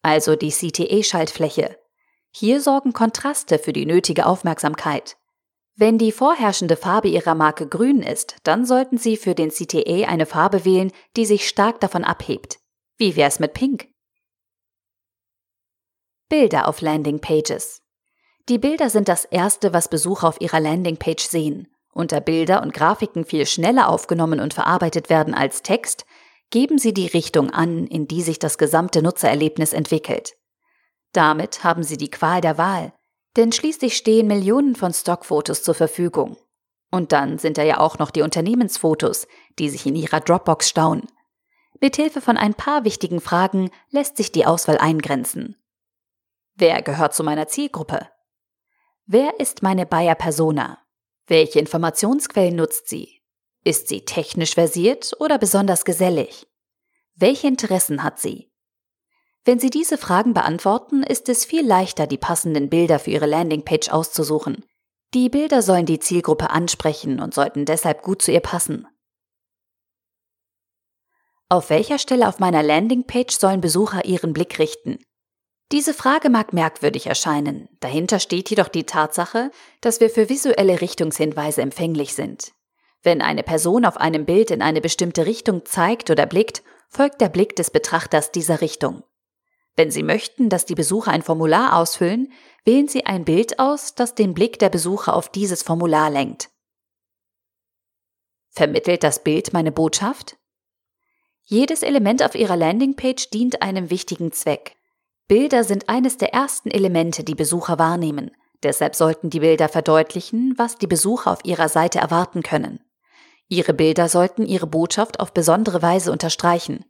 also 0.00 0.36
die 0.36 0.52
CTA-Schaltfläche. 0.52 1.76
Hier 2.30 2.60
sorgen 2.60 2.92
Kontraste 2.92 3.58
für 3.58 3.72
die 3.72 3.84
nötige 3.84 4.26
Aufmerksamkeit. 4.26 5.16
Wenn 5.74 5.98
die 5.98 6.12
vorherrschende 6.12 6.76
Farbe 6.76 7.08
Ihrer 7.08 7.34
Marke 7.34 7.66
grün 7.66 8.00
ist, 8.00 8.36
dann 8.44 8.64
sollten 8.64 8.96
Sie 8.96 9.16
für 9.16 9.34
den 9.34 9.50
CTA 9.50 10.06
eine 10.06 10.24
Farbe 10.24 10.64
wählen, 10.64 10.92
die 11.16 11.26
sich 11.26 11.48
stark 11.48 11.80
davon 11.80 12.04
abhebt. 12.04 12.60
Wie 12.98 13.14
wär's 13.14 13.40
mit 13.40 13.52
Pink? 13.52 13.88
Bilder 16.30 16.66
auf 16.66 16.80
Landingpages. 16.80 17.82
Die 18.48 18.58
Bilder 18.58 18.88
sind 18.88 19.08
das 19.08 19.26
Erste, 19.26 19.74
was 19.74 19.88
Besucher 19.88 20.28
auf 20.28 20.40
ihrer 20.40 20.60
Landingpage 20.60 21.26
sehen. 21.26 21.68
Und 21.92 22.12
da 22.12 22.20
Bilder 22.20 22.62
und 22.62 22.72
Grafiken 22.72 23.26
viel 23.26 23.44
schneller 23.44 23.88
aufgenommen 23.88 24.40
und 24.40 24.54
verarbeitet 24.54 25.10
werden 25.10 25.34
als 25.34 25.62
Text, 25.62 26.06
geben 26.50 26.78
sie 26.78 26.94
die 26.94 27.06
Richtung 27.06 27.50
an, 27.50 27.86
in 27.86 28.08
die 28.08 28.22
sich 28.22 28.38
das 28.38 28.56
gesamte 28.56 29.02
Nutzererlebnis 29.02 29.74
entwickelt. 29.74 30.34
Damit 31.12 31.64
haben 31.64 31.82
sie 31.82 31.98
die 31.98 32.10
Qual 32.10 32.40
der 32.40 32.56
Wahl, 32.56 32.94
denn 33.36 33.52
schließlich 33.52 33.96
stehen 33.96 34.26
Millionen 34.26 34.74
von 34.74 34.94
Stockfotos 34.94 35.62
zur 35.62 35.74
Verfügung. 35.74 36.38
Und 36.90 37.12
dann 37.12 37.38
sind 37.38 37.58
da 37.58 37.62
ja 37.62 37.78
auch 37.78 37.98
noch 37.98 38.10
die 38.10 38.22
Unternehmensfotos, 38.22 39.26
die 39.58 39.68
sich 39.68 39.84
in 39.84 39.96
ihrer 39.96 40.20
Dropbox 40.20 40.68
stauen. 40.68 41.02
Mithilfe 41.80 42.20
von 42.20 42.36
ein 42.36 42.54
paar 42.54 42.84
wichtigen 42.84 43.20
Fragen 43.20 43.70
lässt 43.90 44.16
sich 44.16 44.32
die 44.32 44.46
Auswahl 44.46 44.78
eingrenzen. 44.78 45.56
Wer 46.54 46.82
gehört 46.82 47.14
zu 47.14 47.22
meiner 47.22 47.48
Zielgruppe? 47.48 48.08
Wer 49.04 49.38
ist 49.40 49.62
meine 49.62 49.86
Buyer 49.86 50.14
Persona? 50.14 50.78
Welche 51.26 51.58
Informationsquellen 51.58 52.56
nutzt 52.56 52.88
sie? 52.88 53.20
Ist 53.64 53.88
sie 53.88 54.04
technisch 54.04 54.54
versiert 54.54 55.12
oder 55.18 55.38
besonders 55.38 55.84
gesellig? 55.84 56.46
Welche 57.14 57.48
Interessen 57.48 58.02
hat 58.02 58.18
sie? 58.18 58.52
Wenn 59.44 59.60
Sie 59.60 59.70
diese 59.70 59.96
Fragen 59.96 60.34
beantworten, 60.34 61.04
ist 61.04 61.28
es 61.28 61.44
viel 61.44 61.64
leichter, 61.64 62.08
die 62.08 62.18
passenden 62.18 62.68
Bilder 62.68 62.98
für 62.98 63.10
Ihre 63.10 63.26
Landingpage 63.26 63.90
auszusuchen. 63.90 64.64
Die 65.14 65.28
Bilder 65.28 65.62
sollen 65.62 65.86
die 65.86 66.00
Zielgruppe 66.00 66.50
ansprechen 66.50 67.20
und 67.20 67.32
sollten 67.32 67.64
deshalb 67.64 68.02
gut 68.02 68.22
zu 68.22 68.32
ihr 68.32 68.40
passen. 68.40 68.88
Auf 71.48 71.70
welcher 71.70 71.98
Stelle 71.98 72.26
auf 72.26 72.40
meiner 72.40 72.64
Landingpage 72.64 73.38
sollen 73.38 73.60
Besucher 73.60 74.04
ihren 74.04 74.32
Blick 74.32 74.58
richten? 74.58 74.98
Diese 75.70 75.94
Frage 75.94 76.28
mag 76.28 76.52
merkwürdig 76.52 77.06
erscheinen, 77.06 77.68
dahinter 77.78 78.18
steht 78.18 78.50
jedoch 78.50 78.68
die 78.68 78.84
Tatsache, 78.84 79.52
dass 79.80 80.00
wir 80.00 80.10
für 80.10 80.28
visuelle 80.28 80.80
Richtungshinweise 80.80 81.62
empfänglich 81.62 82.14
sind. 82.14 82.52
Wenn 83.02 83.22
eine 83.22 83.44
Person 83.44 83.84
auf 83.84 83.96
einem 83.96 84.24
Bild 84.24 84.50
in 84.50 84.60
eine 84.60 84.80
bestimmte 84.80 85.26
Richtung 85.26 85.64
zeigt 85.64 86.10
oder 86.10 86.26
blickt, 86.26 86.64
folgt 86.88 87.20
der 87.20 87.28
Blick 87.28 87.54
des 87.54 87.70
Betrachters 87.70 88.32
dieser 88.32 88.60
Richtung. 88.60 89.04
Wenn 89.76 89.92
Sie 89.92 90.02
möchten, 90.02 90.48
dass 90.48 90.66
die 90.66 90.74
Besucher 90.74 91.12
ein 91.12 91.22
Formular 91.22 91.76
ausfüllen, 91.76 92.32
wählen 92.64 92.88
Sie 92.88 93.06
ein 93.06 93.24
Bild 93.24 93.60
aus, 93.60 93.94
das 93.94 94.16
den 94.16 94.34
Blick 94.34 94.58
der 94.58 94.70
Besucher 94.70 95.14
auf 95.14 95.28
dieses 95.28 95.62
Formular 95.62 96.10
lenkt. 96.10 96.48
Vermittelt 98.50 99.04
das 99.04 99.22
Bild 99.22 99.52
meine 99.52 99.70
Botschaft? 99.70 100.38
Jedes 101.48 101.84
Element 101.84 102.24
auf 102.24 102.34
Ihrer 102.34 102.56
Landingpage 102.56 103.30
dient 103.30 103.62
einem 103.62 103.88
wichtigen 103.88 104.32
Zweck. 104.32 104.76
Bilder 105.28 105.62
sind 105.62 105.88
eines 105.88 106.16
der 106.16 106.34
ersten 106.34 106.72
Elemente, 106.72 107.22
die 107.22 107.36
Besucher 107.36 107.78
wahrnehmen. 107.78 108.32
Deshalb 108.64 108.96
sollten 108.96 109.30
die 109.30 109.38
Bilder 109.38 109.68
verdeutlichen, 109.68 110.54
was 110.56 110.76
die 110.76 110.88
Besucher 110.88 111.30
auf 111.30 111.44
ihrer 111.44 111.68
Seite 111.68 112.00
erwarten 112.00 112.42
können. 112.42 112.80
Ihre 113.46 113.74
Bilder 113.74 114.08
sollten 114.08 114.44
ihre 114.44 114.66
Botschaft 114.66 115.20
auf 115.20 115.32
besondere 115.32 115.82
Weise 115.82 116.10
unterstreichen. 116.10 116.84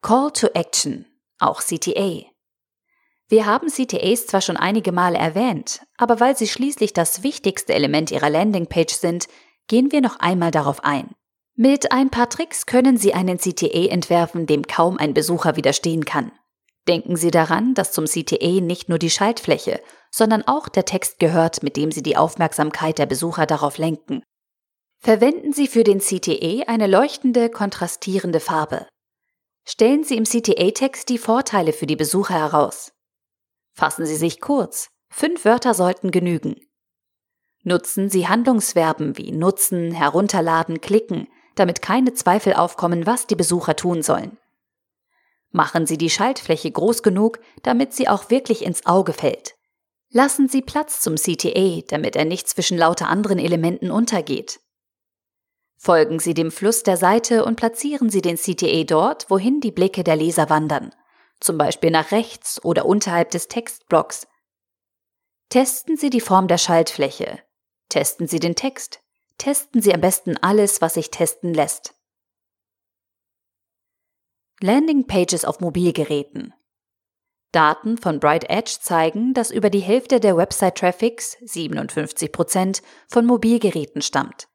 Call 0.00 0.30
to 0.30 0.46
Action, 0.54 1.06
auch 1.40 1.60
CTA. 1.60 2.22
Wir 3.26 3.46
haben 3.46 3.66
CTAs 3.68 4.26
zwar 4.26 4.42
schon 4.42 4.56
einige 4.56 4.92
Male 4.92 5.18
erwähnt, 5.18 5.80
aber 5.96 6.20
weil 6.20 6.36
sie 6.36 6.46
schließlich 6.46 6.92
das 6.92 7.24
wichtigste 7.24 7.74
Element 7.74 8.12
ihrer 8.12 8.30
Landingpage 8.30 8.94
sind, 8.94 9.26
gehen 9.66 9.90
wir 9.90 10.02
noch 10.02 10.20
einmal 10.20 10.52
darauf 10.52 10.84
ein. 10.84 11.16
Mit 11.54 11.92
ein 11.92 12.08
paar 12.08 12.30
Tricks 12.30 12.64
können 12.64 12.96
Sie 12.96 13.12
einen 13.12 13.38
CTA 13.38 13.90
entwerfen, 13.90 14.46
dem 14.46 14.66
kaum 14.66 14.96
ein 14.96 15.12
Besucher 15.12 15.56
widerstehen 15.56 16.04
kann. 16.04 16.32
Denken 16.88 17.16
Sie 17.16 17.30
daran, 17.30 17.74
dass 17.74 17.92
zum 17.92 18.06
CTA 18.06 18.60
nicht 18.60 18.88
nur 18.88 18.98
die 18.98 19.10
Schaltfläche, 19.10 19.80
sondern 20.10 20.42
auch 20.46 20.68
der 20.68 20.84
Text 20.84 21.18
gehört, 21.18 21.62
mit 21.62 21.76
dem 21.76 21.92
Sie 21.92 22.02
die 22.02 22.16
Aufmerksamkeit 22.16 22.98
der 22.98 23.06
Besucher 23.06 23.46
darauf 23.46 23.76
lenken. 23.76 24.22
Verwenden 24.98 25.52
Sie 25.52 25.68
für 25.68 25.84
den 25.84 26.00
CTA 26.00 26.64
eine 26.68 26.86
leuchtende, 26.86 27.50
kontrastierende 27.50 28.40
Farbe. 28.40 28.86
Stellen 29.66 30.04
Sie 30.04 30.16
im 30.16 30.24
CTA-Text 30.24 31.08
die 31.08 31.18
Vorteile 31.18 31.72
für 31.72 31.86
die 31.86 31.96
Besucher 31.96 32.34
heraus. 32.34 32.92
Fassen 33.74 34.06
Sie 34.06 34.16
sich 34.16 34.40
kurz. 34.40 34.88
Fünf 35.10 35.44
Wörter 35.44 35.74
sollten 35.74 36.10
genügen. 36.10 36.56
Nutzen 37.62 38.10
Sie 38.10 38.26
Handlungsverben 38.26 39.18
wie 39.18 39.30
nutzen, 39.30 39.92
herunterladen, 39.92 40.80
klicken, 40.80 41.28
damit 41.54 41.82
keine 41.82 42.14
Zweifel 42.14 42.54
aufkommen, 42.54 43.06
was 43.06 43.26
die 43.26 43.36
Besucher 43.36 43.76
tun 43.76 44.02
sollen. 44.02 44.38
Machen 45.50 45.86
Sie 45.86 45.98
die 45.98 46.10
Schaltfläche 46.10 46.70
groß 46.70 47.02
genug, 47.02 47.38
damit 47.62 47.92
sie 47.92 48.08
auch 48.08 48.30
wirklich 48.30 48.64
ins 48.64 48.86
Auge 48.86 49.12
fällt. 49.12 49.54
Lassen 50.10 50.48
Sie 50.48 50.62
Platz 50.62 51.00
zum 51.00 51.16
CTA, 51.16 51.82
damit 51.88 52.16
er 52.16 52.24
nicht 52.24 52.48
zwischen 52.48 52.78
lauter 52.78 53.08
anderen 53.08 53.38
Elementen 53.38 53.90
untergeht. 53.90 54.60
Folgen 55.76 56.20
Sie 56.20 56.32
dem 56.32 56.50
Fluss 56.50 56.84
der 56.84 56.96
Seite 56.96 57.44
und 57.44 57.56
platzieren 57.56 58.08
Sie 58.08 58.22
den 58.22 58.36
CTA 58.36 58.84
dort, 58.84 59.28
wohin 59.30 59.60
die 59.60 59.72
Blicke 59.72 60.04
der 60.04 60.16
Leser 60.16 60.48
wandern, 60.48 60.94
zum 61.40 61.58
Beispiel 61.58 61.90
nach 61.90 62.12
rechts 62.12 62.64
oder 62.64 62.86
unterhalb 62.86 63.30
des 63.30 63.48
Textblocks. 63.48 64.26
Testen 65.48 65.96
Sie 65.96 66.08
die 66.08 66.20
Form 66.20 66.48
der 66.48 66.58
Schaltfläche. 66.58 67.40
Testen 67.88 68.26
Sie 68.26 68.38
den 68.38 68.54
Text. 68.54 69.01
Testen 69.38 69.82
Sie 69.82 69.94
am 69.94 70.00
besten 70.00 70.36
alles, 70.38 70.80
was 70.80 70.94
sich 70.94 71.10
testen 71.10 71.54
lässt. 71.54 71.94
Landingpages 74.60 75.44
auf 75.44 75.60
Mobilgeräten. 75.60 76.54
Daten 77.50 77.98
von 77.98 78.20
Bright 78.20 78.48
Edge 78.48 78.78
zeigen, 78.80 79.34
dass 79.34 79.50
über 79.50 79.68
die 79.68 79.80
Hälfte 79.80 80.20
der 80.20 80.36
Website-Traffics, 80.36 81.36
57%, 81.42 82.82
von 83.08 83.26
Mobilgeräten 83.26 84.00
stammt. 84.00 84.48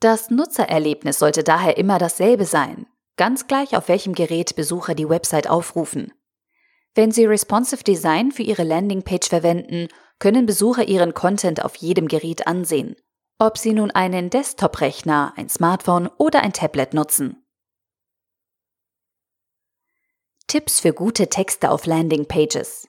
Das 0.00 0.28
Nutzererlebnis 0.28 1.18
sollte 1.18 1.42
daher 1.42 1.78
immer 1.78 1.98
dasselbe 1.98 2.44
sein, 2.44 2.86
ganz 3.16 3.46
gleich 3.46 3.76
auf 3.76 3.88
welchem 3.88 4.14
Gerät 4.14 4.56
Besucher 4.56 4.94
die 4.94 5.08
Website 5.08 5.48
aufrufen. 5.48 6.12
Wenn 6.94 7.10
Sie 7.10 7.24
Responsive 7.24 7.82
Design 7.82 8.30
für 8.30 8.42
Ihre 8.42 8.64
Landingpage 8.64 9.28
verwenden, 9.28 9.88
können 10.18 10.46
Besucher 10.46 10.86
Ihren 10.86 11.14
Content 11.14 11.64
auf 11.64 11.76
jedem 11.76 12.08
Gerät 12.08 12.46
ansehen, 12.46 12.96
ob 13.38 13.58
Sie 13.58 13.72
nun 13.72 13.90
einen 13.90 14.30
Desktop-Rechner, 14.30 15.32
ein 15.36 15.48
Smartphone 15.48 16.08
oder 16.18 16.42
ein 16.42 16.52
Tablet 16.52 16.94
nutzen. 16.94 17.44
Tipps 20.46 20.80
für 20.80 20.92
gute 20.92 21.28
Texte 21.28 21.70
auf 21.70 21.86
Landingpages. 21.86 22.88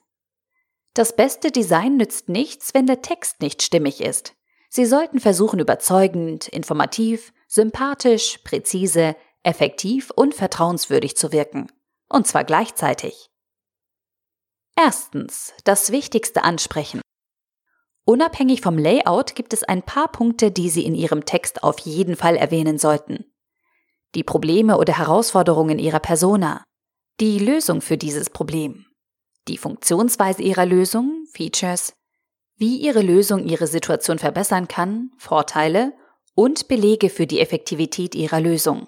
Das 0.94 1.16
beste 1.16 1.50
Design 1.50 1.96
nützt 1.96 2.28
nichts, 2.28 2.74
wenn 2.74 2.86
der 2.86 3.02
Text 3.02 3.40
nicht 3.40 3.62
stimmig 3.62 4.00
ist. 4.00 4.34
Sie 4.70 4.86
sollten 4.86 5.20
versuchen, 5.20 5.58
überzeugend, 5.58 6.48
informativ, 6.48 7.32
sympathisch, 7.48 8.38
präzise, 8.44 9.16
effektiv 9.42 10.10
und 10.10 10.34
vertrauenswürdig 10.34 11.16
zu 11.16 11.32
wirken. 11.32 11.70
Und 12.08 12.26
zwar 12.26 12.44
gleichzeitig. 12.44 13.30
Erstens, 14.76 15.54
das 15.64 15.92
Wichtigste 15.92 16.44
ansprechen. 16.44 17.00
Unabhängig 18.08 18.60
vom 18.60 18.78
Layout 18.78 19.34
gibt 19.34 19.52
es 19.52 19.64
ein 19.64 19.82
paar 19.82 20.06
Punkte, 20.06 20.52
die 20.52 20.70
Sie 20.70 20.86
in 20.86 20.94
Ihrem 20.94 21.24
Text 21.24 21.64
auf 21.64 21.80
jeden 21.80 22.14
Fall 22.14 22.36
erwähnen 22.36 22.78
sollten. 22.78 23.24
Die 24.14 24.22
Probleme 24.22 24.78
oder 24.78 24.96
Herausforderungen 24.96 25.80
Ihrer 25.80 25.98
Persona, 25.98 26.62
die 27.18 27.40
Lösung 27.40 27.80
für 27.80 27.98
dieses 27.98 28.30
Problem, 28.30 28.86
die 29.48 29.58
Funktionsweise 29.58 30.42
ihrer 30.42 30.66
Lösung, 30.66 31.26
Features, 31.32 31.94
wie 32.56 32.76
ihre 32.76 33.02
Lösung 33.02 33.44
ihre 33.44 33.66
Situation 33.66 34.20
verbessern 34.20 34.68
kann, 34.68 35.10
Vorteile 35.18 35.92
und 36.36 36.68
Belege 36.68 37.10
für 37.10 37.26
die 37.26 37.40
Effektivität 37.40 38.14
ihrer 38.14 38.40
Lösung, 38.40 38.86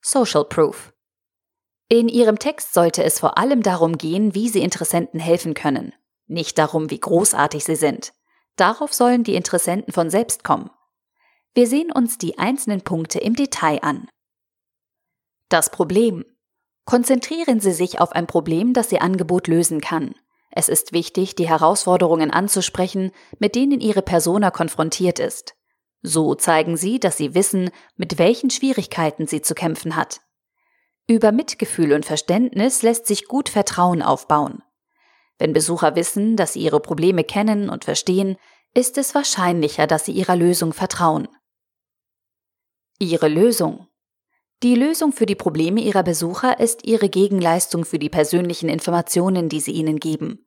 Social 0.00 0.44
Proof. 0.44 0.92
In 1.88 2.08
Ihrem 2.08 2.38
Text 2.38 2.72
sollte 2.72 3.02
es 3.02 3.18
vor 3.18 3.36
allem 3.36 3.64
darum 3.64 3.98
gehen, 3.98 4.32
wie 4.36 4.48
Sie 4.48 4.62
Interessenten 4.62 5.18
helfen 5.18 5.54
können, 5.54 5.92
nicht 6.28 6.56
darum, 6.56 6.88
wie 6.88 7.00
großartig 7.00 7.64
sie 7.64 7.74
sind. 7.74 8.12
Darauf 8.60 8.92
sollen 8.92 9.24
die 9.24 9.36
Interessenten 9.36 9.90
von 9.90 10.10
selbst 10.10 10.44
kommen. 10.44 10.68
Wir 11.54 11.66
sehen 11.66 11.90
uns 11.90 12.18
die 12.18 12.38
einzelnen 12.38 12.82
Punkte 12.82 13.18
im 13.18 13.34
Detail 13.34 13.78
an. 13.82 14.06
Das 15.48 15.70
Problem. 15.70 16.26
Konzentrieren 16.84 17.60
Sie 17.60 17.72
sich 17.72 18.00
auf 18.00 18.12
ein 18.12 18.26
Problem, 18.26 18.74
das 18.74 18.92
Ihr 18.92 19.00
Angebot 19.00 19.46
lösen 19.46 19.80
kann. 19.80 20.14
Es 20.50 20.68
ist 20.68 20.92
wichtig, 20.92 21.34
die 21.36 21.48
Herausforderungen 21.48 22.30
anzusprechen, 22.30 23.12
mit 23.38 23.54
denen 23.54 23.80
Ihre 23.80 24.02
Persona 24.02 24.50
konfrontiert 24.50 25.20
ist. 25.20 25.54
So 26.02 26.34
zeigen 26.34 26.76
Sie, 26.76 27.00
dass 27.00 27.16
Sie 27.16 27.34
wissen, 27.34 27.70
mit 27.96 28.18
welchen 28.18 28.50
Schwierigkeiten 28.50 29.26
sie 29.26 29.40
zu 29.40 29.54
kämpfen 29.54 29.96
hat. 29.96 30.20
Über 31.06 31.32
Mitgefühl 31.32 31.94
und 31.94 32.04
Verständnis 32.04 32.82
lässt 32.82 33.06
sich 33.06 33.26
gut 33.26 33.48
Vertrauen 33.48 34.02
aufbauen. 34.02 34.62
Wenn 35.40 35.54
Besucher 35.54 35.96
wissen, 35.96 36.36
dass 36.36 36.52
sie 36.52 36.60
ihre 36.60 36.80
Probleme 36.80 37.24
kennen 37.24 37.70
und 37.70 37.86
verstehen, 37.86 38.36
ist 38.74 38.98
es 38.98 39.14
wahrscheinlicher, 39.14 39.86
dass 39.86 40.04
sie 40.04 40.12
ihrer 40.12 40.36
Lösung 40.36 40.72
vertrauen. 40.72 41.28
Ihre 42.98 43.28
Lösung 43.28 43.90
die 44.62 44.74
Lösung 44.74 45.12
für 45.12 45.24
die 45.24 45.36
Probleme 45.36 45.80
Ihrer 45.80 46.02
Besucher 46.02 46.60
ist 46.60 46.84
Ihre 46.84 47.08
Gegenleistung 47.08 47.86
für 47.86 47.98
die 47.98 48.10
persönlichen 48.10 48.68
Informationen, 48.68 49.48
die 49.48 49.60
Sie 49.60 49.72
ihnen 49.72 49.98
geben. 49.98 50.44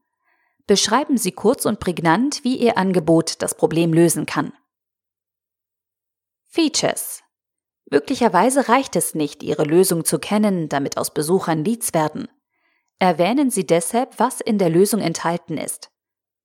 Beschreiben 0.68 1.18
Sie 1.18 1.32
kurz 1.32 1.66
und 1.66 1.80
prägnant, 1.80 2.44
wie 2.44 2.58
Ihr 2.58 2.78
Angebot 2.78 3.42
das 3.42 3.56
Problem 3.56 3.92
lösen 3.92 4.28
kann. 4.28 4.54
Features. 6.46 7.24
Möglicherweise 7.90 8.70
reicht 8.70 8.96
es 8.96 9.16
nicht, 9.16 9.42
Ihre 9.42 9.64
Lösung 9.64 10.06
zu 10.06 10.20
kennen, 10.20 10.70
damit 10.70 10.98
aus 10.98 11.12
Besuchern 11.12 11.66
Leads 11.66 11.96
werden. 11.96 12.28
Erwähnen 13.00 13.50
Sie 13.50 13.66
deshalb, 13.66 14.20
was 14.20 14.42
in 14.42 14.60
der 14.60 14.70
Lösung 14.70 15.02
enthalten 15.02 15.58
ist. 15.58 15.90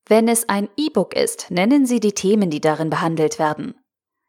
Wenn 0.08 0.26
es 0.26 0.48
ein 0.48 0.70
E-Book 0.78 1.14
ist, 1.14 1.50
nennen 1.50 1.84
Sie 1.84 2.00
die 2.00 2.12
Themen, 2.12 2.48
die 2.48 2.62
darin 2.62 2.88
behandelt 2.88 3.38
werden. 3.38 3.74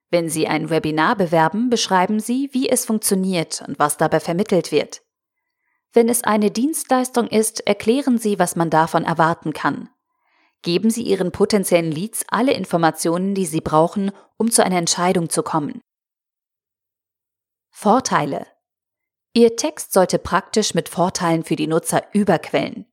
Wenn 0.10 0.28
Sie 0.28 0.46
ein 0.46 0.70
Webinar 0.70 1.16
bewerben, 1.16 1.70
beschreiben 1.70 2.20
Sie, 2.20 2.50
wie 2.52 2.68
es 2.68 2.86
funktioniert 2.86 3.64
und 3.66 3.80
was 3.80 3.96
dabei 3.96 4.20
vermittelt 4.20 4.74
wird. 4.74 5.02
Wenn 5.94 6.10
es 6.10 6.24
eine 6.24 6.52
Dienstleistung 6.52 7.28
ist, 7.28 7.66
erklären 7.66 8.18
Sie, 8.18 8.38
was 8.40 8.58
man 8.58 8.70
davon 8.70 9.06
erwarten 9.06 9.54
kann. 9.54 9.90
Geben 10.64 10.90
Sie 10.90 11.04
Ihren 11.04 11.32
potenziellen 11.32 11.92
Leads 11.92 12.26
alle 12.28 12.54
Informationen, 12.54 13.34
die 13.34 13.46
sie 13.46 13.62
brauchen, 13.62 14.12
um 14.36 14.52
zu 14.52 14.64
einer 14.64 14.78
Entscheidung 14.78 15.30
zu 15.30 15.44
kommen. 15.44 15.82
Vorteile. 17.70 18.46
Ihr 19.34 19.56
Text 19.56 19.94
sollte 19.94 20.20
praktisch 20.20 20.74
mit 20.74 20.90
Vorteilen 20.90 21.46
für 21.46 21.56
die 21.56 21.68
Nutzer 21.68 22.04
überquellen. 22.12 22.89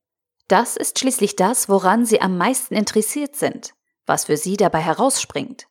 Das 0.47 0.77
ist 0.77 0.99
schließlich 0.99 1.35
das, 1.35 1.67
woran 1.67 2.05
Sie 2.05 2.21
am 2.21 2.37
meisten 2.37 2.73
interessiert 2.73 3.35
sind, 3.35 3.73
was 4.05 4.25
für 4.25 4.37
Sie 4.37 4.55
dabei 4.55 4.79
herausspringt. 4.79 5.67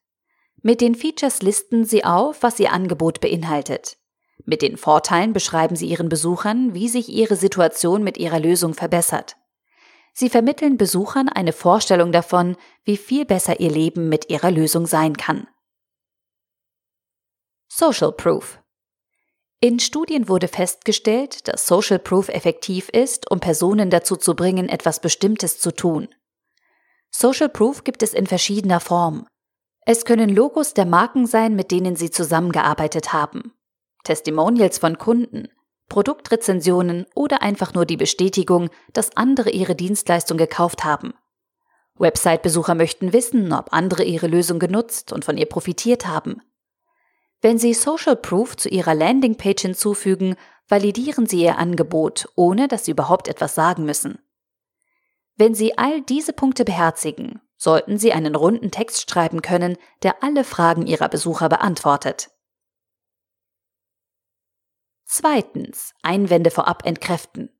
Mit 0.62 0.80
den 0.80 0.94
Features 0.94 1.42
listen 1.42 1.84
Sie 1.84 2.04
auf, 2.04 2.42
was 2.42 2.60
Ihr 2.60 2.72
Angebot 2.72 3.20
beinhaltet. 3.20 3.96
Mit 4.44 4.62
den 4.62 4.76
Vorteilen 4.76 5.32
beschreiben 5.32 5.76
Sie 5.76 5.86
Ihren 5.86 6.08
Besuchern, 6.08 6.74
wie 6.74 6.88
sich 6.88 7.08
Ihre 7.08 7.36
Situation 7.36 8.02
mit 8.02 8.18
Ihrer 8.18 8.38
Lösung 8.38 8.74
verbessert. 8.74 9.36
Sie 10.12 10.28
vermitteln 10.28 10.76
Besuchern 10.76 11.28
eine 11.28 11.52
Vorstellung 11.52 12.12
davon, 12.12 12.56
wie 12.84 12.96
viel 12.96 13.24
besser 13.24 13.60
Ihr 13.60 13.70
Leben 13.70 14.08
mit 14.08 14.30
Ihrer 14.30 14.50
Lösung 14.50 14.86
sein 14.86 15.16
kann. 15.16 15.46
Social 17.68 18.12
Proof 18.12 18.58
in 19.60 19.80
Studien 19.80 20.28
wurde 20.28 20.48
festgestellt, 20.48 21.48
dass 21.48 21.66
Social 21.66 21.98
Proof 21.98 22.28
effektiv 22.28 22.88
ist, 22.90 23.30
um 23.30 23.40
Personen 23.40 23.90
dazu 23.90 24.16
zu 24.16 24.34
bringen, 24.34 24.68
etwas 24.68 25.00
Bestimmtes 25.00 25.58
zu 25.58 25.72
tun. 25.72 26.08
Social 27.10 27.48
Proof 27.48 27.82
gibt 27.82 28.02
es 28.02 28.12
in 28.12 28.26
verschiedener 28.26 28.80
Form. 28.80 29.26
Es 29.86 30.04
können 30.04 30.28
Logos 30.28 30.74
der 30.74 30.84
Marken 30.84 31.26
sein, 31.26 31.54
mit 31.54 31.70
denen 31.70 31.96
Sie 31.96 32.10
zusammengearbeitet 32.10 33.12
haben, 33.12 33.52
Testimonials 34.04 34.78
von 34.78 34.98
Kunden, 34.98 35.48
Produktrezensionen 35.88 37.06
oder 37.14 37.42
einfach 37.42 37.72
nur 37.72 37.86
die 37.86 37.96
Bestätigung, 37.96 38.68
dass 38.92 39.16
andere 39.16 39.50
Ihre 39.50 39.74
Dienstleistung 39.74 40.36
gekauft 40.36 40.84
haben. 40.84 41.14
Website-Besucher 41.98 42.74
möchten 42.74 43.12
wissen, 43.12 43.52
ob 43.52 43.72
andere 43.72 44.04
Ihre 44.04 44.26
Lösung 44.26 44.58
genutzt 44.58 45.12
und 45.12 45.24
von 45.24 45.38
ihr 45.38 45.46
profitiert 45.46 46.06
haben. 46.06 46.42
Wenn 47.46 47.58
Sie 47.58 47.74
Social 47.74 48.16
Proof 48.16 48.56
zu 48.56 48.68
Ihrer 48.68 48.92
Landingpage 48.92 49.62
hinzufügen, 49.62 50.34
validieren 50.66 51.26
Sie 51.26 51.44
Ihr 51.44 51.58
Angebot, 51.58 52.28
ohne 52.34 52.66
dass 52.66 52.86
Sie 52.86 52.90
überhaupt 52.90 53.28
etwas 53.28 53.54
sagen 53.54 53.84
müssen. 53.84 54.18
Wenn 55.36 55.54
Sie 55.54 55.78
all 55.78 56.02
diese 56.02 56.32
Punkte 56.32 56.64
beherzigen, 56.64 57.40
sollten 57.56 57.98
Sie 57.98 58.12
einen 58.12 58.34
runden 58.34 58.72
Text 58.72 59.08
schreiben 59.08 59.42
können, 59.42 59.76
der 60.02 60.24
alle 60.24 60.42
Fragen 60.42 60.88
Ihrer 60.88 61.08
Besucher 61.08 61.48
beantwortet. 61.48 62.30
Zweitens. 65.04 65.94
Einwände 66.02 66.50
vorab 66.50 66.84
entkräften. 66.84 67.50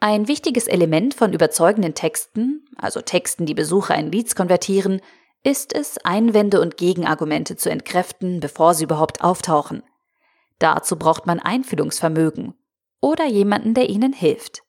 Ein 0.00 0.28
wichtiges 0.28 0.66
Element 0.66 1.14
von 1.14 1.32
überzeugenden 1.32 1.94
Texten, 1.94 2.66
also 2.76 3.00
Texten, 3.00 3.46
die 3.46 3.54
Besucher 3.54 3.94
in 3.94 4.12
Leads 4.12 4.34
konvertieren, 4.34 5.00
ist 5.44 5.74
es, 5.74 5.98
Einwände 6.04 6.60
und 6.60 6.76
Gegenargumente 6.76 7.56
zu 7.56 7.70
entkräften, 7.70 8.40
bevor 8.40 8.74
sie 8.74 8.84
überhaupt 8.84 9.22
auftauchen. 9.22 9.82
Dazu 10.58 10.96
braucht 10.96 11.26
man 11.26 11.40
Einfühlungsvermögen 11.40 12.54
oder 13.00 13.26
jemanden, 13.26 13.74
der 13.74 13.88
ihnen 13.88 14.12
hilft. 14.12 14.62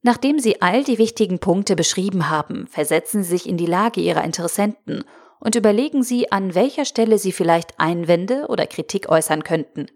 Nachdem 0.00 0.38
Sie 0.38 0.62
all 0.62 0.84
die 0.84 0.98
wichtigen 0.98 1.40
Punkte 1.40 1.74
beschrieben 1.76 2.30
haben, 2.30 2.66
versetzen 2.68 3.22
Sie 3.22 3.30
sich 3.30 3.48
in 3.48 3.56
die 3.56 3.66
Lage 3.66 4.00
Ihrer 4.00 4.24
Interessenten 4.24 5.04
und 5.40 5.56
überlegen 5.56 6.02
Sie, 6.02 6.30
an 6.30 6.54
welcher 6.54 6.84
Stelle 6.84 7.18
Sie 7.18 7.32
vielleicht 7.32 7.78
Einwände 7.78 8.46
oder 8.48 8.66
Kritik 8.66 9.08
äußern 9.08 9.42
könnten. 9.42 9.88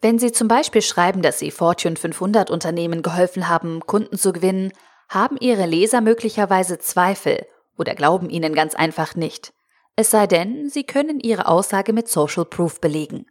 Wenn 0.00 0.18
Sie 0.18 0.30
zum 0.30 0.46
Beispiel 0.46 0.82
schreiben, 0.82 1.22
dass 1.22 1.38
Sie 1.38 1.50
Fortune 1.50 1.96
500 1.96 2.50
Unternehmen 2.50 3.02
geholfen 3.02 3.48
haben, 3.48 3.80
Kunden 3.80 4.16
zu 4.16 4.32
gewinnen, 4.32 4.72
haben 5.08 5.36
Ihre 5.40 5.66
Leser 5.66 6.00
möglicherweise 6.00 6.78
Zweifel 6.78 7.46
oder 7.80 7.94
glauben 7.94 8.28
Ihnen 8.28 8.54
ganz 8.54 8.74
einfach 8.74 9.16
nicht. 9.16 9.54
Es 9.96 10.10
sei 10.10 10.26
denn, 10.26 10.68
Sie 10.68 10.84
können 10.84 11.18
Ihre 11.18 11.48
Aussage 11.48 11.94
mit 11.94 12.08
Social 12.08 12.44
Proof 12.44 12.80
belegen. 12.80 13.26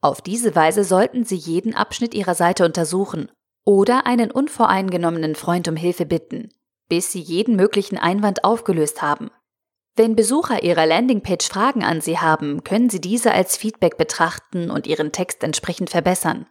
Auf 0.00 0.22
diese 0.22 0.56
Weise 0.56 0.82
sollten 0.82 1.24
Sie 1.24 1.36
jeden 1.36 1.74
Abschnitt 1.74 2.14
Ihrer 2.14 2.34
Seite 2.34 2.64
untersuchen 2.64 3.30
oder 3.64 4.06
einen 4.06 4.30
unvoreingenommenen 4.30 5.36
Freund 5.36 5.68
um 5.68 5.76
Hilfe 5.76 6.06
bitten, 6.06 6.48
bis 6.88 7.12
Sie 7.12 7.20
jeden 7.20 7.54
möglichen 7.54 7.98
Einwand 7.98 8.42
aufgelöst 8.42 9.02
haben. 9.02 9.30
Wenn 9.94 10.16
Besucher 10.16 10.62
Ihrer 10.62 10.86
Landingpage 10.86 11.46
Fragen 11.46 11.84
an 11.84 12.00
Sie 12.00 12.18
haben, 12.18 12.64
können 12.64 12.88
Sie 12.88 13.00
diese 13.00 13.32
als 13.32 13.58
Feedback 13.58 13.98
betrachten 13.98 14.70
und 14.70 14.86
Ihren 14.86 15.12
Text 15.12 15.44
entsprechend 15.44 15.90
verbessern. 15.90 16.46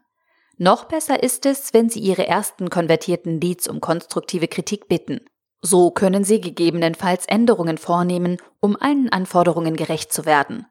Noch 0.58 0.84
besser 0.84 1.24
ist 1.24 1.48
es, 1.48 1.74
wenn 1.74 1.90
Sie 1.90 2.00
Ihre 2.00 2.28
ersten 2.28 2.70
konvertierten 2.70 3.42
Leads 3.42 3.68
um 3.68 3.82
konstruktive 3.82 4.48
Kritik 4.48 4.88
bitten. 4.88 5.22
So 5.64 5.92
können 5.92 6.24
Sie 6.24 6.42
gegebenenfalls 6.42 7.26
Änderungen 7.28 7.78
vornehmen, 7.78 8.38
um 8.60 8.76
allen 8.76 9.10
Anforderungen 9.10 9.76
gerecht 9.76 10.12
zu 10.12 10.26
werden. 10.26 10.66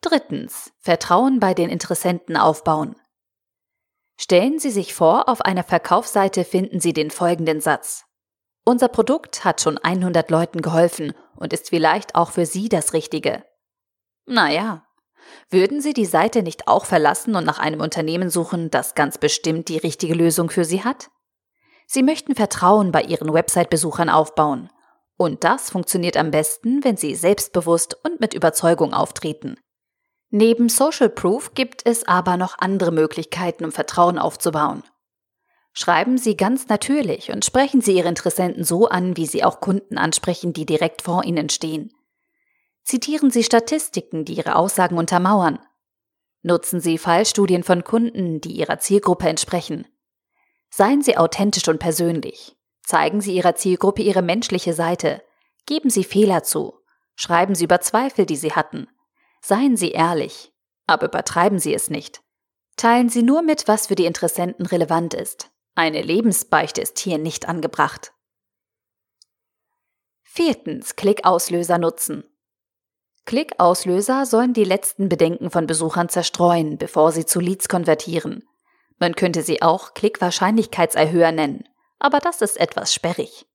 Drittens. 0.00 0.72
Vertrauen 0.78 1.40
bei 1.40 1.52
den 1.54 1.68
Interessenten 1.68 2.36
aufbauen. 2.36 2.96
Stellen 4.18 4.58
Sie 4.58 4.70
sich 4.70 4.94
vor, 4.94 5.28
auf 5.28 5.42
einer 5.42 5.62
Verkaufsseite 5.62 6.44
finden 6.44 6.80
Sie 6.80 6.92
den 6.92 7.10
folgenden 7.10 7.60
Satz. 7.60 8.04
Unser 8.64 8.88
Produkt 8.88 9.44
hat 9.44 9.60
schon 9.60 9.78
100 9.78 10.30
Leuten 10.30 10.60
geholfen 10.60 11.14
und 11.36 11.52
ist 11.52 11.68
vielleicht 11.68 12.14
auch 12.14 12.30
für 12.32 12.46
Sie 12.46 12.68
das 12.68 12.92
Richtige. 12.92 13.44
Naja, 14.26 14.86
würden 15.50 15.80
Sie 15.80 15.92
die 15.92 16.06
Seite 16.06 16.42
nicht 16.42 16.68
auch 16.68 16.84
verlassen 16.84 17.34
und 17.34 17.44
nach 17.44 17.58
einem 17.58 17.80
Unternehmen 17.80 18.30
suchen, 18.30 18.70
das 18.70 18.94
ganz 18.94 19.18
bestimmt 19.18 19.68
die 19.68 19.78
richtige 19.78 20.14
Lösung 20.14 20.50
für 20.50 20.64
Sie 20.64 20.84
hat? 20.84 21.10
Sie 21.90 22.02
möchten 22.02 22.34
Vertrauen 22.34 22.92
bei 22.92 23.00
Ihren 23.02 23.32
Website-Besuchern 23.32 24.10
aufbauen. 24.10 24.68
Und 25.16 25.42
das 25.42 25.70
funktioniert 25.70 26.18
am 26.18 26.30
besten, 26.30 26.84
wenn 26.84 26.98
Sie 26.98 27.14
selbstbewusst 27.14 27.96
und 28.04 28.20
mit 28.20 28.34
Überzeugung 28.34 28.92
auftreten. 28.92 29.56
Neben 30.28 30.68
Social 30.68 31.08
Proof 31.08 31.54
gibt 31.54 31.86
es 31.86 32.06
aber 32.06 32.36
noch 32.36 32.58
andere 32.58 32.92
Möglichkeiten, 32.92 33.64
um 33.64 33.72
Vertrauen 33.72 34.18
aufzubauen. 34.18 34.82
Schreiben 35.72 36.18
Sie 36.18 36.36
ganz 36.36 36.68
natürlich 36.68 37.32
und 37.32 37.46
sprechen 37.46 37.80
Sie 37.80 37.96
Ihre 37.96 38.08
Interessenten 38.08 38.64
so 38.64 38.88
an, 38.88 39.16
wie 39.16 39.26
Sie 39.26 39.42
auch 39.42 39.60
Kunden 39.60 39.96
ansprechen, 39.96 40.52
die 40.52 40.66
direkt 40.66 41.00
vor 41.00 41.24
Ihnen 41.24 41.48
stehen. 41.48 41.90
Zitieren 42.84 43.30
Sie 43.30 43.44
Statistiken, 43.44 44.26
die 44.26 44.34
Ihre 44.34 44.56
Aussagen 44.56 44.98
untermauern. 44.98 45.58
Nutzen 46.42 46.80
Sie 46.80 46.98
Fallstudien 46.98 47.62
von 47.62 47.82
Kunden, 47.82 48.42
die 48.42 48.52
Ihrer 48.52 48.78
Zielgruppe 48.78 49.28
entsprechen. 49.28 49.86
Seien 50.70 51.02
Sie 51.02 51.16
authentisch 51.16 51.68
und 51.68 51.78
persönlich. 51.78 52.56
Zeigen 52.82 53.20
Sie 53.20 53.34
Ihrer 53.34 53.54
Zielgruppe 53.54 54.02
Ihre 54.02 54.22
menschliche 54.22 54.74
Seite. 54.74 55.22
Geben 55.66 55.90
Sie 55.90 56.04
Fehler 56.04 56.42
zu. 56.42 56.74
Schreiben 57.16 57.54
Sie 57.54 57.64
über 57.64 57.80
Zweifel, 57.80 58.26
die 58.26 58.36
Sie 58.36 58.52
hatten. 58.52 58.88
Seien 59.42 59.76
Sie 59.76 59.90
ehrlich, 59.90 60.52
aber 60.86 61.06
übertreiben 61.06 61.58
Sie 61.58 61.74
es 61.74 61.90
nicht. 61.90 62.22
Teilen 62.76 63.08
Sie 63.08 63.22
nur 63.22 63.42
mit, 63.42 63.66
was 63.66 63.88
für 63.88 63.94
die 63.94 64.06
Interessenten 64.06 64.66
relevant 64.66 65.14
ist. 65.14 65.50
Eine 65.74 66.02
Lebensbeichte 66.02 66.80
ist 66.80 66.98
hier 66.98 67.18
nicht 67.18 67.48
angebracht. 67.48 68.12
Viertens. 70.22 70.96
Klickauslöser 70.96 71.78
nutzen. 71.78 72.24
Klickauslöser 73.24 74.24
sollen 74.24 74.54
die 74.54 74.64
letzten 74.64 75.08
Bedenken 75.08 75.50
von 75.50 75.66
Besuchern 75.66 76.08
zerstreuen, 76.08 76.78
bevor 76.78 77.12
sie 77.12 77.26
zu 77.26 77.40
Leads 77.40 77.68
konvertieren. 77.68 78.48
Man 78.98 79.14
könnte 79.14 79.42
sie 79.42 79.62
auch 79.62 79.94
Klickwahrscheinlichkeitserhöher 79.94 81.32
nennen, 81.32 81.64
aber 81.98 82.18
das 82.18 82.42
ist 82.42 82.58
etwas 82.58 82.92
sperrig. 82.92 83.46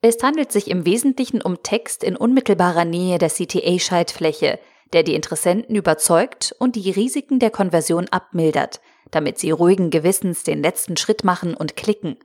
Es 0.00 0.20
handelt 0.22 0.50
sich 0.50 0.68
im 0.68 0.84
Wesentlichen 0.84 1.40
um 1.40 1.62
Text 1.62 2.02
in 2.02 2.16
unmittelbarer 2.16 2.84
Nähe 2.84 3.18
der 3.18 3.30
CTA-Schaltfläche, 3.30 4.58
der 4.92 5.04
die 5.04 5.14
Interessenten 5.14 5.76
überzeugt 5.76 6.54
und 6.58 6.76
die 6.76 6.90
Risiken 6.90 7.38
der 7.38 7.50
Konversion 7.50 8.08
abmildert, 8.08 8.80
damit 9.10 9.38
sie 9.38 9.52
ruhigen 9.52 9.90
Gewissens 9.90 10.42
den 10.42 10.62
letzten 10.62 10.96
Schritt 10.96 11.22
machen 11.22 11.54
und 11.54 11.76
klicken. 11.76 12.18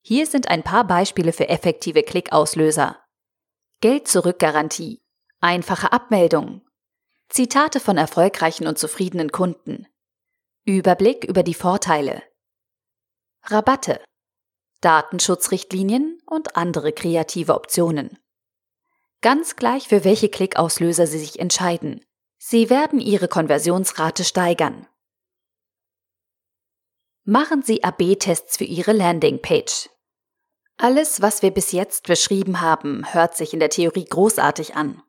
Hier 0.00 0.26
sind 0.26 0.48
ein 0.48 0.62
paar 0.62 0.86
Beispiele 0.86 1.32
für 1.32 1.48
effektive 1.48 2.04
Klickauslöser. 2.04 2.98
Geld-Zurück-Garantie, 3.80 5.02
einfache 5.40 5.92
Abmeldung, 5.92 6.62
Zitate 7.28 7.80
von 7.80 7.98
erfolgreichen 7.98 8.68
und 8.68 8.78
zufriedenen 8.78 9.32
Kunden, 9.32 9.86
Überblick 10.68 11.22
über 11.22 11.44
die 11.44 11.54
Vorteile, 11.54 12.24
Rabatte, 13.44 14.02
Datenschutzrichtlinien 14.80 16.18
und 16.26 16.56
andere 16.56 16.92
kreative 16.92 17.54
Optionen. 17.54 18.18
Ganz 19.20 19.54
gleich, 19.54 19.86
für 19.86 20.02
welche 20.02 20.28
Klickauslöser 20.28 21.06
Sie 21.06 21.20
sich 21.20 21.38
entscheiden. 21.38 22.04
Sie 22.38 22.68
werden 22.68 22.98
Ihre 22.98 23.28
Konversionsrate 23.28 24.24
steigern. 24.24 24.88
Machen 27.22 27.62
Sie 27.62 27.84
AB-Tests 27.84 28.56
für 28.56 28.64
Ihre 28.64 28.92
Landingpage. 28.92 29.88
Alles, 30.78 31.22
was 31.22 31.42
wir 31.42 31.52
bis 31.52 31.70
jetzt 31.70 32.08
beschrieben 32.08 32.60
haben, 32.60 33.14
hört 33.14 33.36
sich 33.36 33.52
in 33.52 33.60
der 33.60 33.70
Theorie 33.70 34.04
großartig 34.04 34.74
an. 34.74 35.00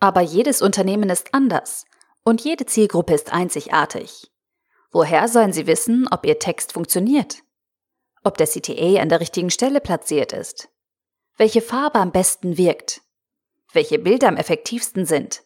Aber 0.00 0.20
jedes 0.20 0.62
Unternehmen 0.62 1.10
ist 1.10 1.32
anders 1.32 1.84
und 2.24 2.42
jede 2.42 2.66
Zielgruppe 2.66 3.14
ist 3.14 3.32
einzigartig. 3.32 4.32
Woher 4.96 5.28
sollen 5.28 5.52
Sie 5.52 5.66
wissen, 5.66 6.08
ob 6.10 6.24
Ihr 6.24 6.38
Text 6.38 6.72
funktioniert? 6.72 7.42
Ob 8.24 8.38
der 8.38 8.46
CTA 8.46 9.02
an 9.02 9.10
der 9.10 9.20
richtigen 9.20 9.50
Stelle 9.50 9.82
platziert 9.82 10.32
ist? 10.32 10.70
Welche 11.36 11.60
Farbe 11.60 11.98
am 11.98 12.12
besten 12.12 12.56
wirkt? 12.56 13.02
welche 13.76 13.98
Bilder 13.98 14.28
am 14.28 14.36
effektivsten 14.36 15.04
sind? 15.04 15.42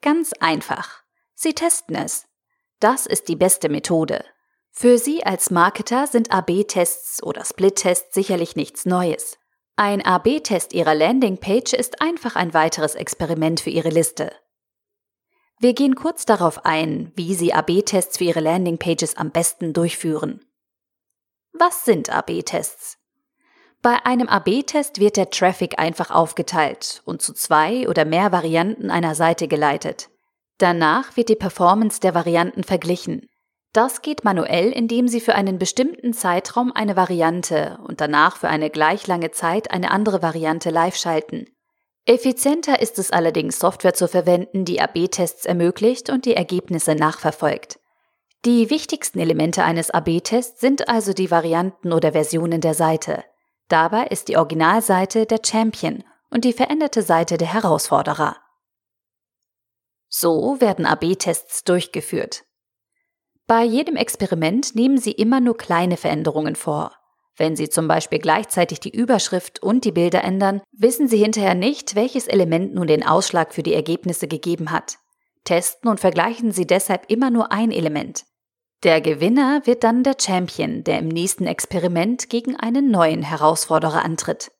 Ganz 0.00 0.32
einfach. 0.40 1.02
Sie 1.34 1.52
testen 1.52 1.96
es. 1.96 2.26
Das 2.80 3.06
ist 3.06 3.28
die 3.28 3.36
beste 3.36 3.68
Methode. 3.68 4.24
Für 4.70 4.98
Sie 4.98 5.24
als 5.24 5.50
Marketer 5.50 6.06
sind 6.06 6.30
AB-Tests 6.30 7.22
oder 7.24 7.44
Split-Tests 7.44 8.14
sicherlich 8.14 8.54
nichts 8.54 8.86
Neues. 8.86 9.36
Ein 9.74 10.00
AB-Test 10.04 10.72
Ihrer 10.72 10.94
Landingpage 10.94 11.72
ist 11.72 12.00
einfach 12.00 12.36
ein 12.36 12.54
weiteres 12.54 12.94
Experiment 12.94 13.58
für 13.60 13.70
Ihre 13.70 13.90
Liste. 13.90 14.30
Wir 15.60 15.74
gehen 15.74 15.96
kurz 15.96 16.24
darauf 16.24 16.64
ein, 16.64 17.10
wie 17.16 17.34
Sie 17.34 17.52
AB-Tests 17.52 18.18
für 18.18 18.24
Ihre 18.24 18.40
Landingpages 18.40 19.16
am 19.16 19.30
besten 19.30 19.72
durchführen. 19.72 20.40
Was 21.52 21.84
sind 21.84 22.10
AB-Tests? 22.10 22.98
Bei 23.82 24.04
einem 24.04 24.28
AB-Test 24.28 25.00
wird 25.00 25.16
der 25.16 25.30
Traffic 25.30 25.78
einfach 25.78 26.10
aufgeteilt 26.12 27.02
und 27.04 27.22
zu 27.22 27.32
zwei 27.32 27.88
oder 27.88 28.04
mehr 28.04 28.30
Varianten 28.30 28.90
einer 28.90 29.16
Seite 29.16 29.48
geleitet. 29.48 30.10
Danach 30.58 31.16
wird 31.16 31.28
die 31.28 31.36
Performance 31.36 32.00
der 32.00 32.14
Varianten 32.14 32.62
verglichen. 32.62 33.28
Das 33.72 34.02
geht 34.02 34.24
manuell, 34.24 34.70
indem 34.70 35.08
Sie 35.08 35.20
für 35.20 35.34
einen 35.34 35.58
bestimmten 35.58 36.12
Zeitraum 36.12 36.72
eine 36.72 36.96
Variante 36.96 37.78
und 37.86 38.00
danach 38.00 38.36
für 38.36 38.48
eine 38.48 38.70
gleich 38.70 39.06
lange 39.08 39.32
Zeit 39.32 39.70
eine 39.72 39.90
andere 39.90 40.22
Variante 40.22 40.70
live 40.70 40.96
schalten. 40.96 41.46
Effizienter 42.08 42.80
ist 42.80 42.98
es 42.98 43.10
allerdings, 43.10 43.58
Software 43.58 43.92
zu 43.92 44.08
verwenden, 44.08 44.64
die 44.64 44.80
AB-Tests 44.80 45.44
ermöglicht 45.44 46.08
und 46.08 46.24
die 46.24 46.34
Ergebnisse 46.34 46.94
nachverfolgt. 46.94 47.78
Die 48.46 48.70
wichtigsten 48.70 49.18
Elemente 49.18 49.62
eines 49.62 49.90
AB-Tests 49.90 50.58
sind 50.58 50.88
also 50.88 51.12
die 51.12 51.30
Varianten 51.30 51.92
oder 51.92 52.12
Versionen 52.12 52.62
der 52.62 52.72
Seite. 52.72 53.24
Dabei 53.68 54.06
ist 54.06 54.28
die 54.28 54.38
Originalseite 54.38 55.26
der 55.26 55.40
Champion 55.44 56.02
und 56.30 56.46
die 56.46 56.54
veränderte 56.54 57.02
Seite 57.02 57.36
der 57.36 57.52
Herausforderer. 57.52 58.38
So 60.08 60.62
werden 60.62 60.86
AB-Tests 60.86 61.64
durchgeführt. 61.64 62.44
Bei 63.46 63.64
jedem 63.64 63.96
Experiment 63.96 64.74
nehmen 64.74 64.96
Sie 64.96 65.12
immer 65.12 65.40
nur 65.40 65.58
kleine 65.58 65.98
Veränderungen 65.98 66.56
vor. 66.56 66.92
Wenn 67.38 67.54
Sie 67.54 67.70
zum 67.70 67.86
Beispiel 67.86 68.18
gleichzeitig 68.18 68.80
die 68.80 68.90
Überschrift 68.90 69.62
und 69.62 69.84
die 69.84 69.92
Bilder 69.92 70.24
ändern, 70.24 70.60
wissen 70.72 71.06
Sie 71.06 71.18
hinterher 71.18 71.54
nicht, 71.54 71.94
welches 71.94 72.26
Element 72.26 72.74
nun 72.74 72.88
den 72.88 73.06
Ausschlag 73.06 73.54
für 73.54 73.62
die 73.62 73.74
Ergebnisse 73.74 74.26
gegeben 74.26 74.72
hat. 74.72 74.98
Testen 75.44 75.88
und 75.88 76.00
vergleichen 76.00 76.50
Sie 76.50 76.66
deshalb 76.66 77.08
immer 77.08 77.30
nur 77.30 77.52
ein 77.52 77.70
Element. 77.70 78.24
Der 78.82 79.00
Gewinner 79.00 79.62
wird 79.64 79.84
dann 79.84 80.02
der 80.02 80.16
Champion, 80.20 80.82
der 80.82 80.98
im 80.98 81.08
nächsten 81.08 81.46
Experiment 81.46 82.28
gegen 82.28 82.56
einen 82.56 82.90
neuen 82.90 83.22
Herausforderer 83.22 84.04
antritt. 84.04 84.50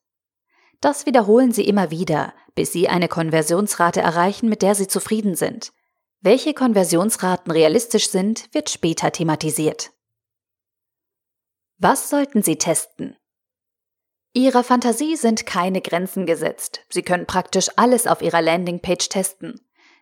Das 0.79 1.05
wiederholen 1.05 1.51
Sie 1.51 1.65
immer 1.65 1.91
wieder, 1.91 2.33
bis 2.55 2.71
Sie 2.71 2.87
eine 2.87 3.09
Konversionsrate 3.09 3.99
erreichen, 3.99 4.47
mit 4.47 4.61
der 4.61 4.75
Sie 4.75 4.87
zufrieden 4.87 5.35
sind. 5.35 5.73
Welche 6.21 6.53
Konversionsraten 6.53 7.51
realistisch 7.51 8.09
sind, 8.09 8.53
wird 8.53 8.69
später 8.69 9.11
thematisiert. 9.11 9.91
Was 11.81 12.09
sollten 12.09 12.43
Sie 12.43 12.57
testen? 12.57 13.15
Ihrer 14.33 14.65
Fantasie 14.65 15.15
sind 15.15 15.45
keine 15.45 15.81
Grenzen 15.81 16.25
gesetzt. 16.25 16.81
Sie 16.89 17.03
können 17.03 17.25
praktisch 17.25 17.69
alles 17.77 18.05
auf 18.05 18.21
Ihrer 18.21 18.41
Landingpage 18.41 19.07
testen. 19.07 19.61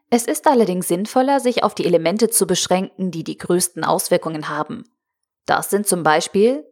Es 0.10 0.26
ist 0.26 0.48
allerdings 0.48 0.88
sinnvoller, 0.88 1.40
sich 1.40 1.64
auf 1.64 1.76
die 1.76 1.86
Elemente 1.86 2.30
zu 2.30 2.48
beschränken, 2.48 3.12
die 3.12 3.24
die 3.24 3.38
größten 3.38 3.84
Auswirkungen 3.84 4.50
haben. 4.50 4.86
Das 5.46 5.70
sind 5.70 5.88
zum 5.88 6.02
Beispiel 6.02 6.66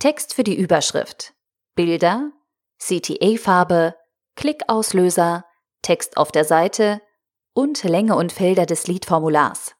Text 0.00 0.34
für 0.34 0.42
die 0.42 0.58
Überschrift, 0.58 1.34
Bilder, 1.76 2.32
CTA-Farbe, 2.78 3.94
Klickauslöser, 4.34 5.44
Text 5.82 6.16
auf 6.16 6.32
der 6.32 6.44
Seite 6.44 7.00
und 7.54 7.84
Länge 7.84 8.16
und 8.16 8.32
Felder 8.32 8.66
des 8.66 8.88
Lead-Formulars. 8.88 9.76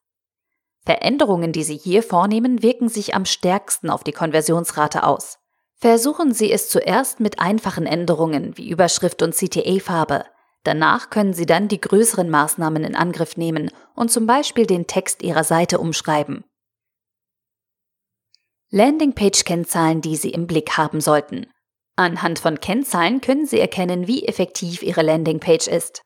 Veränderungen, 0.84 1.52
die 1.52 1.62
Sie 1.62 1.76
hier 1.76 2.02
vornehmen, 2.02 2.62
wirken 2.62 2.88
sich 2.88 3.14
am 3.14 3.24
stärksten 3.24 3.88
auf 3.88 4.02
die 4.02 4.12
Konversionsrate 4.12 5.04
aus. 5.04 5.38
Versuchen 5.76 6.32
Sie 6.32 6.52
es 6.52 6.68
zuerst 6.68 7.20
mit 7.20 7.40
einfachen 7.40 7.86
Änderungen 7.86 8.56
wie 8.56 8.68
Überschrift 8.68 9.22
und 9.22 9.34
CTA-Farbe. 9.34 10.24
Danach 10.64 11.10
können 11.10 11.34
Sie 11.34 11.46
dann 11.46 11.68
die 11.68 11.80
größeren 11.80 12.30
Maßnahmen 12.30 12.84
in 12.84 12.94
Angriff 12.94 13.36
nehmen 13.36 13.70
und 13.94 14.10
zum 14.10 14.26
Beispiel 14.26 14.66
den 14.66 14.86
Text 14.86 15.22
Ihrer 15.22 15.44
Seite 15.44 15.78
umschreiben. 15.78 16.44
Landingpage-Kennzahlen, 18.70 20.00
die 20.00 20.16
Sie 20.16 20.30
im 20.30 20.46
Blick 20.46 20.78
haben 20.78 21.00
sollten. 21.00 21.46
Anhand 21.96 22.38
von 22.38 22.58
Kennzahlen 22.58 23.20
können 23.20 23.44
Sie 23.46 23.60
erkennen, 23.60 24.06
wie 24.06 24.26
effektiv 24.26 24.82
Ihre 24.82 25.02
Landingpage 25.02 25.68
ist. 25.68 26.02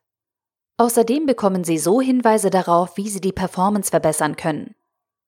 Außerdem 0.77 1.25
bekommen 1.25 1.63
Sie 1.63 1.79
so 1.79 2.01
Hinweise 2.01 2.49
darauf, 2.51 2.97
wie 2.97 3.09
Sie 3.09 3.21
die 3.21 3.31
Performance 3.31 3.89
verbessern 3.89 4.35
können. 4.35 4.75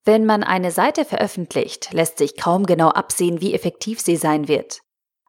Wenn 0.05 0.25
man 0.25 0.43
eine 0.43 0.71
Seite 0.71 1.05
veröffentlicht, 1.05 1.91
lässt 1.91 2.17
sich 2.19 2.37
kaum 2.37 2.65
genau 2.65 2.89
absehen, 2.89 3.41
wie 3.41 3.53
effektiv 3.53 3.99
sie 3.99 4.15
sein 4.15 4.47
wird. 4.47 4.81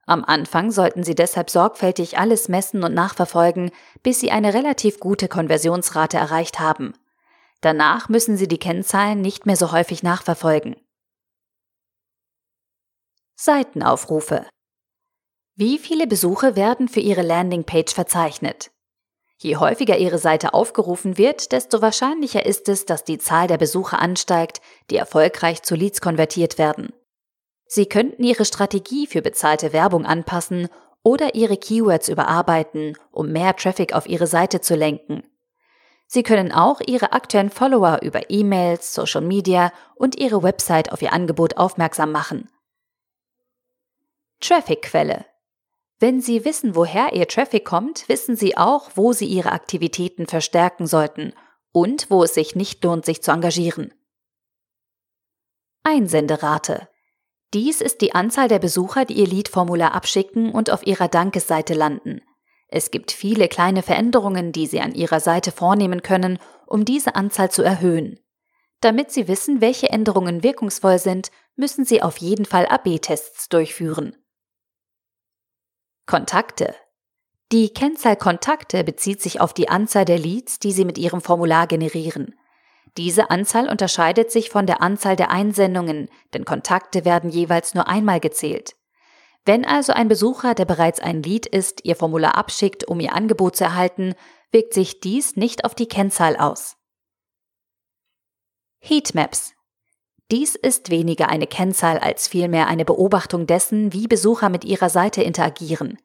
Am 0.07 0.25
Anfang 0.25 0.71
sollten 0.71 1.05
Sie 1.05 1.15
deshalb 1.15 1.51
sorgfältig 1.51 2.19
alles 2.19 2.49
messen 2.49 2.85
und 2.85 2.95
nachverfolgen, 2.95 3.71
bis 4.03 4.21
Sie 4.21 4.31
eine 4.31 4.55
relativ 4.55 5.01
gute 5.01 5.29
Konversionsrate 5.29 6.17
erreicht 6.17 6.61
haben. 6.61 6.95
Danach 7.61 8.09
müssen 8.09 8.37
Sie 8.37 8.49
die 8.49 8.59
Kennzahlen 8.59 9.21
nicht 9.21 9.47
mehr 9.47 9.57
so 9.57 9.73
häufig 9.73 10.03
nachverfolgen. 10.03 10.77
Seitenaufrufe. 13.37 14.47
Wie 15.55 15.79
viele 15.79 16.07
Besuche 16.07 16.57
werden 16.57 16.89
für 16.89 17.01
Ihre 17.01 17.23
Landingpage 17.23 17.93
verzeichnet? 17.93 18.71
Je 19.43 19.57
häufiger 19.57 19.97
Ihre 19.97 20.19
Seite 20.19 20.53
aufgerufen 20.53 21.17
wird, 21.17 21.53
desto 21.53 21.81
wahrscheinlicher 21.81 22.45
ist 22.45 22.69
es, 22.69 22.85
dass 22.85 23.05
die 23.05 23.17
Zahl 23.17 23.47
der 23.47 23.57
Besucher 23.57 23.99
ansteigt, 23.99 24.61
die 24.91 24.97
erfolgreich 24.97 25.63
zu 25.63 25.75
Leads 25.75 26.03
konvertiert 26.03 26.59
werden. 26.59 26.93
Sie 27.65 27.87
könnten 27.87 28.23
Ihre 28.23 28.45
Strategie 28.45 29.07
für 29.07 29.23
bezahlte 29.23 29.73
Werbung 29.73 30.05
anpassen 30.05 30.69
oder 31.03 31.35
Ihre 31.35 31.57
Keywords 31.57 32.11
überarbeiten, 32.11 32.99
um 33.13 33.33
mehr 33.33 33.57
Traffic 33.57 33.95
auf 33.95 34.07
Ihre 34.07 34.27
Seite 34.27 34.61
zu 34.61 34.75
lenken. 34.75 35.23
Sie 36.07 36.23
können 36.23 36.53
auch 36.53 36.83
Ihre 36.87 37.13
aktuellen 37.13 37.51
Follower 37.51 38.01
über 38.03 38.29
E-Mails, 38.29 38.93
Social 38.93 39.23
Media 39.23 39.73
und 39.95 40.19
Ihre 40.19 40.43
Website 40.43 40.93
auf 40.93 41.01
Ihr 41.01 41.15
Angebot 41.15 41.57
aufmerksam 41.57 42.13
machen. 42.13 42.51
Traffic-Quelle 44.41 45.25
wenn 46.01 46.23
Sie 46.23 46.45
wissen, 46.47 46.75
woher 46.75 47.13
Ihr 47.13 47.29
Traffic 47.29 47.65
kommt, 47.65 48.09
wissen 48.09 48.35
Sie 48.35 48.57
auch, 48.57 48.91
wo 48.95 49.13
Sie 49.13 49.27
Ihre 49.27 49.53
Aktivitäten 49.53 50.27
verstärken 50.27 50.87
sollten 50.87 51.35
und 51.73 52.11
wo 52.11 52.25
es 52.25 52.35
sich 52.35 52.57
nicht 52.57 52.83
lohnt, 52.83 53.05
sich 53.05 53.23
zu 53.23 53.31
engagieren. 53.31 53.93
Einsenderate. 55.85 56.89
Dies 57.53 57.81
ist 57.81 58.01
die 58.01 58.15
Anzahl 58.15 58.49
der 58.49 58.59
Besucher, 58.59 59.05
die 59.05 59.15
Ihr 59.15 59.27
Lead-Formular 59.27 59.93
abschicken 59.93 60.53
und 60.53 60.71
auf 60.71 60.87
Ihrer 60.87 61.09
Dankesseite 61.09 61.75
landen. 61.75 62.23
Es 62.69 62.91
gibt 62.91 63.13
viele 63.13 63.49
kleine 63.49 63.83
Veränderungen, 63.83 64.53
die 64.53 64.67
Sie 64.67 64.81
an 64.81 64.95
Ihrer 64.95 65.21
Seite 65.21 65.53
vornehmen 65.53 66.03
können, 66.03 66.39
um 66.67 66.85
diese 66.85 67.15
Anzahl 67.15 67.51
zu 67.51 67.63
erhöhen. 67.63 68.21
Damit 68.81 69.11
Sie 69.11 69.29
wissen, 69.29 69.61
welche 69.61 69.91
Änderungen 69.91 70.43
wirkungsvoll 70.43 70.99
sind, 70.99 71.31
müssen 71.57 71.85
Sie 71.85 72.01
auf 72.03 72.17
jeden 72.19 72.47
Fall 72.47 72.67
AB-Tests 72.67 73.49
durchführen. 73.49 74.17
Kontakte. 76.07 76.75
Die 77.53 77.73
Kennzahl 77.73 78.17
Kontakte 78.17 78.85
bezieht 78.85 79.21
sich 79.21 79.41
auf 79.41 79.53
die 79.53 79.69
Anzahl 79.69 80.05
der 80.05 80.19
Leads, 80.19 80.59
die 80.59 80.73
Sie 80.73 80.85
mit 80.85 80.99
Ihrem 80.99 81.21
Formular 81.21 81.67
generieren. 81.67 82.35
Diese 82.97 83.31
Anzahl 83.31 83.69
unterscheidet 83.69 84.31
sich 84.31 84.51
von 84.51 84.67
der 84.67 84.83
Anzahl 84.83 85.17
der 85.17 85.31
Einsendungen, 85.31 86.09
denn 86.33 86.45
Kontakte 86.45 87.05
werden 87.05 87.31
jeweils 87.31 87.75
nur 87.75 87.89
einmal 87.89 88.21
gezählt. 88.21 88.77
Wenn 89.45 89.65
also 89.65 89.93
ein 89.93 90.09
Besucher, 90.09 90.55
der 90.55 90.65
bereits 90.65 91.01
ein 91.01 91.23
Lead 91.23 91.47
ist, 91.47 91.85
Ihr 91.85 91.97
Formular 91.97 92.37
abschickt, 92.37 92.87
um 92.87 93.01
Ihr 93.01 93.15
Angebot 93.15 93.57
zu 93.57 93.65
erhalten, 93.65 94.15
wirkt 94.53 94.75
sich 94.75 95.01
dies 95.01 95.37
nicht 95.37 95.65
auf 95.65 95.75
die 95.75 95.89
Kennzahl 95.89 96.37
aus. 96.37 96.77
Heatmaps. 98.81 99.55
Dies 100.31 100.55
ist 100.55 100.91
weniger 100.91 101.29
eine 101.29 101.49
Kennzahl 101.49 101.99
als 101.99 102.29
vielmehr 102.29 102.69
eine 102.69 102.85
Beobachtung 102.85 103.49
dessen, 103.49 103.93
wie 103.93 104.07
Besucher 104.07 104.49
mit 104.49 104.65
ihrer 104.65 104.89
Seite 104.89 105.23
interagieren. 105.23 105.99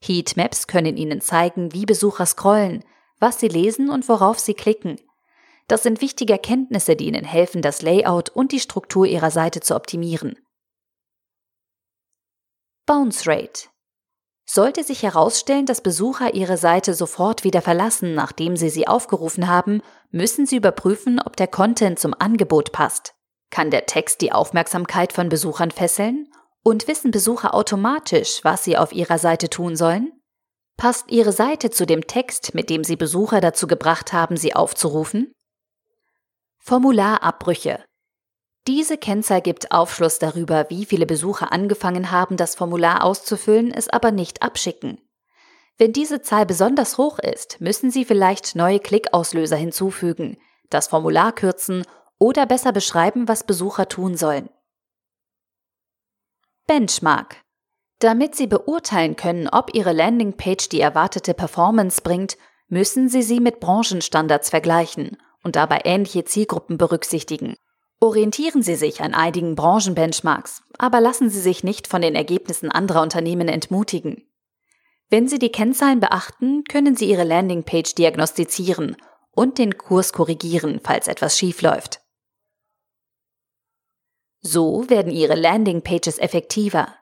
Heatmaps 0.00 0.68
können 0.68 0.96
Ihnen 0.96 1.20
zeigen, 1.20 1.72
wie 1.72 1.84
Besucher 1.84 2.26
scrollen, 2.26 2.84
was 3.18 3.40
sie 3.40 3.48
lesen 3.48 3.90
und 3.90 4.08
worauf 4.08 4.38
sie 4.38 4.54
klicken. 4.54 5.00
Das 5.66 5.82
sind 5.82 6.00
wichtige 6.00 6.34
Erkenntnisse, 6.34 6.94
die 6.94 7.06
Ihnen 7.06 7.24
helfen, 7.24 7.62
das 7.62 7.82
Layout 7.82 8.28
und 8.28 8.52
die 8.52 8.60
Struktur 8.60 9.06
Ihrer 9.06 9.30
Seite 9.30 9.60
zu 9.60 9.74
optimieren. 9.74 10.36
Bounce 12.86 13.26
Rate 13.26 13.68
sollte 14.44 14.84
sich 14.84 15.02
herausstellen, 15.02 15.66
dass 15.66 15.80
Besucher 15.80 16.34
Ihre 16.34 16.56
Seite 16.56 16.94
sofort 16.94 17.42
wieder 17.42 17.62
verlassen, 17.62 18.14
nachdem 18.14 18.56
Sie 18.56 18.70
sie 18.70 18.86
aufgerufen 18.86 19.48
haben, 19.48 19.82
müssen 20.10 20.46
Sie 20.46 20.56
überprüfen, 20.56 21.20
ob 21.20 21.36
der 21.36 21.48
Content 21.48 21.98
zum 21.98 22.14
Angebot 22.18 22.72
passt. 22.72 23.14
Kann 23.52 23.70
der 23.70 23.84
Text 23.84 24.22
die 24.22 24.32
Aufmerksamkeit 24.32 25.12
von 25.12 25.28
Besuchern 25.28 25.70
fesseln? 25.70 26.26
Und 26.64 26.88
wissen 26.88 27.10
Besucher 27.10 27.54
automatisch, 27.54 28.40
was 28.42 28.64
sie 28.64 28.78
auf 28.78 28.92
ihrer 28.92 29.18
Seite 29.18 29.50
tun 29.50 29.76
sollen? 29.76 30.10
Passt 30.78 31.10
Ihre 31.10 31.32
Seite 31.32 31.70
zu 31.70 31.84
dem 31.84 32.06
Text, 32.06 32.54
mit 32.54 32.70
dem 32.70 32.82
Sie 32.82 32.96
Besucher 32.96 33.40
dazu 33.42 33.66
gebracht 33.66 34.14
haben, 34.14 34.38
sie 34.38 34.56
aufzurufen? 34.56 35.32
Formularabbrüche. 36.60 37.84
Diese 38.66 38.96
Kennzahl 38.96 39.42
gibt 39.42 39.70
Aufschluss 39.70 40.18
darüber, 40.18 40.70
wie 40.70 40.86
viele 40.86 41.04
Besucher 41.04 41.52
angefangen 41.52 42.10
haben, 42.10 42.38
das 42.38 42.54
Formular 42.54 43.04
auszufüllen, 43.04 43.70
es 43.70 43.88
aber 43.88 44.12
nicht 44.12 44.40
abschicken. 44.40 44.98
Wenn 45.76 45.92
diese 45.92 46.22
Zahl 46.22 46.46
besonders 46.46 46.96
hoch 46.96 47.18
ist, 47.18 47.60
müssen 47.60 47.90
Sie 47.90 48.06
vielleicht 48.06 48.56
neue 48.56 48.80
Klickauslöser 48.80 49.56
hinzufügen, 49.56 50.38
das 50.70 50.88
Formular 50.88 51.32
kürzen 51.32 51.84
oder 52.22 52.46
besser 52.46 52.70
beschreiben, 52.70 53.26
was 53.26 53.42
Besucher 53.42 53.88
tun 53.88 54.16
sollen. 54.16 54.48
Benchmark. 56.68 57.42
Damit 57.98 58.36
Sie 58.36 58.46
beurteilen 58.46 59.16
können, 59.16 59.48
ob 59.48 59.74
Ihre 59.74 59.92
Landingpage 59.92 60.68
die 60.68 60.80
erwartete 60.80 61.34
Performance 61.34 62.00
bringt, 62.00 62.36
müssen 62.68 63.08
Sie 63.08 63.22
sie 63.22 63.40
mit 63.40 63.58
Branchenstandards 63.58 64.50
vergleichen 64.50 65.16
und 65.42 65.56
dabei 65.56 65.80
ähnliche 65.84 66.24
Zielgruppen 66.24 66.78
berücksichtigen. 66.78 67.56
Orientieren 67.98 68.62
Sie 68.62 68.76
sich 68.76 69.00
an 69.00 69.14
einigen 69.14 69.56
Branchenbenchmarks, 69.56 70.62
aber 70.78 71.00
lassen 71.00 71.28
Sie 71.28 71.40
sich 71.40 71.64
nicht 71.64 71.88
von 71.88 72.02
den 72.02 72.14
Ergebnissen 72.14 72.70
anderer 72.70 73.02
Unternehmen 73.02 73.48
entmutigen. 73.48 74.28
Wenn 75.10 75.26
Sie 75.26 75.40
die 75.40 75.50
Kennzahlen 75.50 75.98
beachten, 75.98 76.62
können 76.70 76.94
Sie 76.94 77.06
Ihre 77.06 77.24
Landingpage 77.24 77.96
diagnostizieren 77.96 78.96
und 79.32 79.58
den 79.58 79.76
Kurs 79.76 80.12
korrigieren, 80.12 80.80
falls 80.84 81.08
etwas 81.08 81.36
schiefläuft. 81.36 82.01
So 84.42 84.90
werden 84.90 85.12
Ihre 85.12 85.36
Landingpages 85.36 86.18
effektiver. 86.18 86.94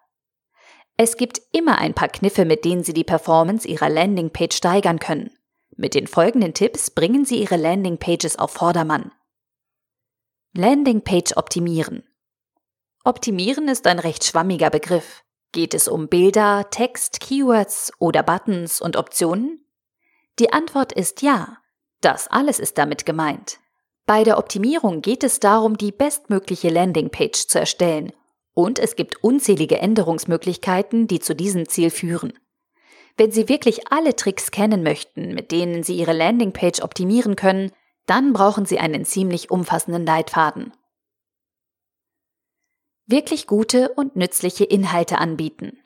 Es 0.97 1.17
gibt 1.17 1.41
immer 1.53 1.79
ein 1.79 1.95
paar 1.95 2.09
Kniffe, 2.09 2.45
mit 2.45 2.67
denen 2.67 2.85
Sie 2.85 2.93
die 2.93 3.05
Performance 3.05 3.67
Ihrer 3.67 3.89
Landingpage 3.89 4.55
steigern 4.55 4.99
können. 4.99 5.31
Mit 5.75 5.95
den 5.95 6.07
folgenden 6.07 6.53
Tipps 6.53 6.91
bringen 6.91 7.25
Sie 7.25 7.41
Ihre 7.41 7.57
Landingpages 7.57 8.39
auf 8.39 8.53
Vordermann. 8.53 9.11
Landingpage 10.53 11.37
optimieren. 11.37 12.03
Optimieren 13.03 13.69
ist 13.69 13.87
ein 13.87 13.99
recht 13.99 14.25
schwammiger 14.25 14.69
Begriff. 14.69 15.25
Geht 15.53 15.73
es 15.73 15.89
um 15.89 16.09
Bilder, 16.09 16.69
Text, 16.71 17.21
Keywords 17.21 17.93
oder 17.99 18.23
Buttons 18.23 18.83
und 18.83 18.97
Optionen? 18.97 19.65
Die 20.39 20.53
Antwort 20.53 20.93
ist 20.93 21.23
ja. 21.23 21.57
Das 22.03 22.29
alles 22.29 22.59
ist 22.59 22.77
damit 22.77 23.07
gemeint. 23.07 23.59
Bei 24.11 24.25
der 24.25 24.39
Optimierung 24.39 25.03
geht 25.03 25.23
es 25.23 25.39
darum, 25.39 25.79
die 25.79 25.93
bestmögliche 25.93 26.69
Landingpage 26.69 27.47
zu 27.47 27.61
erstellen. 27.61 28.13
Und 28.55 28.81
es 28.81 28.97
gibt 28.97 29.23
unzählige 29.23 29.79
Änderungsmöglichkeiten, 29.79 31.07
die 31.07 31.21
zu 31.21 31.33
diesem 31.37 31.69
Ziel 31.69 31.91
führen. 31.91 32.33
Wenn 33.17 33.31
Sie 33.31 33.49
wirklich 33.49 33.93
alle 33.93 34.17
Tricks 34.17 34.51
kennen 34.51 34.83
möchten, 34.83 35.33
mit 35.33 35.53
denen 35.53 35.85
Sie 35.85 35.95
Ihre 35.95 36.13
Landingpage 36.13 36.81
optimieren 36.81 37.37
können, 37.37 37.71
dann 38.07 38.33
brauchen 38.33 38.67
Sie 38.67 38.81
einen 38.81 39.05
ziemlich 39.05 39.53
umfassenden 39.53 40.05
Leitfaden. 40.05 40.73
Wirklich 43.07 43.47
gute 43.47 43.91
und 43.91 44.17
nützliche 44.17 44.65
Inhalte 44.65 45.19
anbieten. 45.19 45.79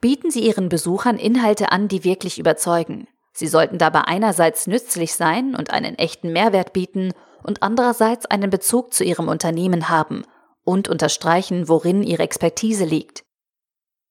Bieten 0.00 0.30
Sie 0.30 0.40
Ihren 0.40 0.70
Besuchern 0.70 1.18
Inhalte 1.18 1.70
an, 1.70 1.88
die 1.88 2.02
wirklich 2.02 2.38
überzeugen. 2.38 3.08
Sie 3.34 3.46
sollten 3.46 3.76
dabei 3.76 4.04
einerseits 4.06 4.66
nützlich 4.66 5.12
sein 5.12 5.54
und 5.54 5.68
einen 5.68 5.96
echten 5.96 6.32
Mehrwert 6.32 6.72
bieten 6.72 7.12
und 7.46 7.62
andererseits 7.62 8.26
einen 8.26 8.50
Bezug 8.50 8.92
zu 8.92 9.04
Ihrem 9.04 9.28
Unternehmen 9.28 9.88
haben 9.88 10.24
und 10.64 10.88
unterstreichen, 10.88 11.68
worin 11.68 12.02
Ihre 12.02 12.24
Expertise 12.24 12.84
liegt. 12.84 13.22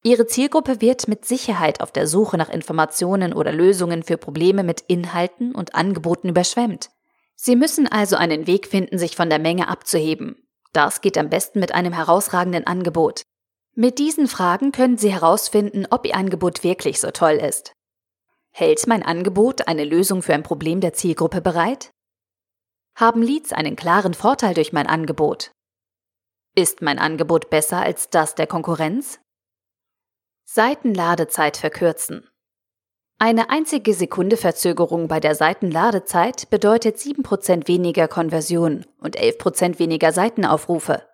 Ihre 0.03 0.27
Zielgruppe 0.27 0.81
wird 0.81 1.07
mit 1.07 1.25
Sicherheit 1.25 1.81
auf 1.81 1.91
der 1.91 2.07
Suche 2.07 2.37
nach 2.37 2.49
Informationen 2.49 3.33
oder 3.33 3.51
Lösungen 3.51 4.03
für 4.03 4.17
Probleme 4.17 4.63
mit 4.63 4.81
Inhalten 4.81 5.53
und 5.53 5.73
Angeboten 5.73 6.29
überschwemmt. 6.29 6.91
Sie 7.35 7.55
müssen 7.55 7.87
also 7.87 8.15
einen 8.15 8.47
Weg 8.47 8.67
finden, 8.67 8.97
sich 8.97 9.15
von 9.15 9.29
der 9.29 9.39
Menge 9.39 9.67
abzuheben. 9.67 10.47
Das 10.73 11.01
geht 11.01 11.17
am 11.17 11.29
besten 11.29 11.59
mit 11.59 11.73
einem 11.73 11.91
herausragenden 11.91 12.67
Angebot. 12.67 13.23
Mit 13.73 13.97
diesen 13.97 14.27
Fragen 14.27 14.71
können 14.71 14.97
Sie 14.97 15.11
herausfinden, 15.11 15.85
ob 15.89 16.05
Ihr 16.05 16.15
Angebot 16.15 16.63
wirklich 16.63 17.01
so 17.01 17.11
toll 17.11 17.33
ist. 17.33 17.73
Hält 18.51 18.87
mein 18.87 19.03
Angebot 19.03 19.67
eine 19.67 19.83
Lösung 19.83 20.21
für 20.21 20.33
ein 20.33 20.43
Problem 20.43 20.79
der 20.79 20.93
Zielgruppe 20.93 21.41
bereit? 21.41 21.91
Haben 22.97 23.21
Leads 23.21 23.51
einen 23.51 23.75
klaren 23.75 24.13
Vorteil 24.13 24.53
durch 24.53 24.71
mein 24.71 24.87
Angebot? 24.87 25.51
Ist 26.55 26.81
mein 26.81 26.97
Angebot 26.97 27.49
besser 27.49 27.79
als 27.79 28.09
das 28.09 28.35
der 28.35 28.47
Konkurrenz? 28.47 29.19
Seitenladezeit 30.45 31.57
verkürzen. 31.57 32.29
Eine 33.19 33.49
einzige 33.49 33.93
Sekunde 33.93 34.37
Verzögerung 34.37 35.09
bei 35.09 35.19
der 35.19 35.35
Seitenladezeit 35.35 36.49
bedeutet 36.49 36.95
7% 36.95 37.67
weniger 37.67 38.07
Konversion 38.07 38.85
und 39.01 39.19
11% 39.19 39.77
weniger 39.77 40.13
Seitenaufrufe. 40.13 41.05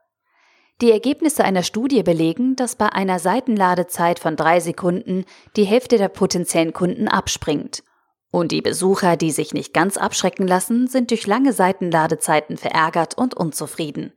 Die 0.82 0.92
Ergebnisse 0.92 1.44
einer 1.44 1.64
Studie 1.64 2.04
belegen, 2.04 2.56
dass 2.56 2.76
bei 2.76 2.90
einer 2.90 3.18
Seitenladezeit 3.18 4.20
von 4.20 4.36
drei 4.36 4.60
Sekunden 4.60 5.26
die 5.56 5.64
Hälfte 5.64 5.98
der 5.98 6.10
potenziellen 6.10 6.74
Kunden 6.74 7.08
abspringt. 7.08 7.84
Und 8.32 8.54
die 8.54 8.62
Besucher, 8.62 9.18
die 9.18 9.32
sich 9.32 9.54
nicht 9.54 9.74
ganz 9.74 9.98
abschrecken 9.98 10.48
lassen, 10.48 10.88
sind 10.88 11.12
durch 11.12 11.28
lange 11.28 11.52
Seitenladezeiten 11.52 12.58
verärgert 12.58 13.18
und 13.18 13.34
unzufrieden. 13.34 14.14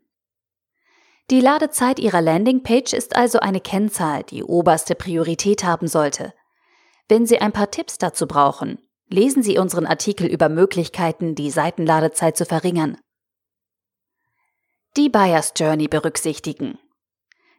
Die 1.31 1.41
Ladezeit 1.41 1.99
Ihrer 1.99 2.21
Landingpage 2.21 2.93
ist 2.93 3.17
also 3.17 3.41
eine 3.41 3.61
Kennzahl, 3.61 4.23
die 4.23 4.45
oberste 4.45 4.95
Priorität 4.95 5.65
haben 5.65 5.89
sollte. 5.89 6.33
Wenn 7.09 7.27
Sie 7.27 7.41
ein 7.41 7.53
paar 7.53 7.71
Tipps 7.71 7.99
dazu 7.99 8.27
brauchen, 8.27 8.79
lesen 9.09 9.43
Sie 9.43 9.59
unseren 9.59 9.87
Artikel 9.87 10.27
über 10.27 10.49
Möglichkeiten, 10.49 11.35
die 11.35 11.51
Seitenladezeit 11.51 12.37
zu 12.37 12.45
verringern. 12.45 12.99
Die 14.97 15.09
Buyers 15.09 15.55
Journey 15.57 15.89
berücksichtigen. 15.89 16.79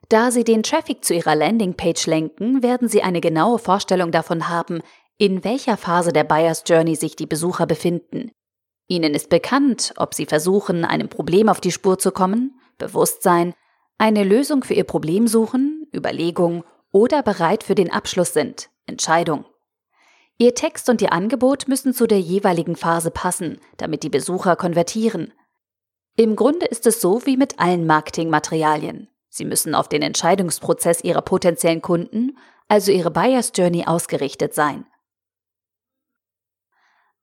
Da 0.10 0.30
Sie 0.30 0.44
den 0.44 0.62
Traffic 0.64 1.04
zu 1.04 1.16
Ihrer 1.16 1.36
Landingpage 1.36 2.06
lenken, 2.06 2.62
werden 2.62 2.88
Sie 2.88 3.02
eine 3.02 3.20
genaue 3.20 3.58
Vorstellung 3.58 4.12
davon 4.12 4.48
haben, 4.48 4.82
in 5.18 5.44
welcher 5.44 5.78
Phase 5.78 6.12
der 6.12 6.24
Buyers 6.24 6.64
Journey 6.66 6.96
sich 6.96 7.16
die 7.16 7.26
Besucher 7.26 7.66
befinden. 7.66 8.32
Ihnen 8.88 9.14
ist 9.14 9.30
bekannt, 9.30 9.94
ob 9.98 10.14
Sie 10.14 10.26
versuchen, 10.26 10.86
einem 10.86 11.10
Problem 11.10 11.50
auf 11.50 11.62
die 11.62 11.72
Spur 11.72 11.98
zu 11.98 12.12
kommen, 12.12 12.60
Bewusstsein, 12.78 13.54
eine 13.98 14.24
Lösung 14.24 14.64
für 14.64 14.74
Ihr 14.74 14.84
Problem 14.84 15.28
suchen, 15.28 15.88
Überlegung 15.94 16.64
oder 16.92 17.24
bereit 17.24 17.64
für 17.64 17.76
den 17.76 17.92
Abschluss 17.92 18.34
sind. 18.34 18.70
Entscheidung. 18.86 19.46
Ihr 20.38 20.54
Text 20.54 20.90
und 20.90 21.02
Ihr 21.02 21.14
Angebot 21.14 21.70
müssen 21.70 21.94
zu 21.94 22.08
der 22.08 22.20
jeweiligen 22.20 22.76
Phase 22.76 23.10
passen, 23.10 23.60
damit 23.78 24.04
die 24.04 24.10
Besucher 24.10 24.58
konvertieren. 24.58 25.34
Im 26.18 26.36
Grunde 26.36 26.66
ist 26.66 26.86
es 26.88 27.00
so 27.00 27.26
wie 27.26 27.38
mit 27.38 27.60
allen 27.60 27.88
Marketingmaterialien. 27.88 29.08
Sie 29.30 29.46
müssen 29.46 29.76
auf 29.76 29.88
den 29.88 30.02
Entscheidungsprozess 30.02 31.04
Ihrer 31.04 31.22
potenziellen 31.22 31.82
Kunden, 31.82 32.38
also 32.68 32.92
Ihre 32.92 33.12
Buyers 33.12 33.54
Journey, 33.56 33.86
ausgerichtet 33.86 34.54
sein. 34.54 34.86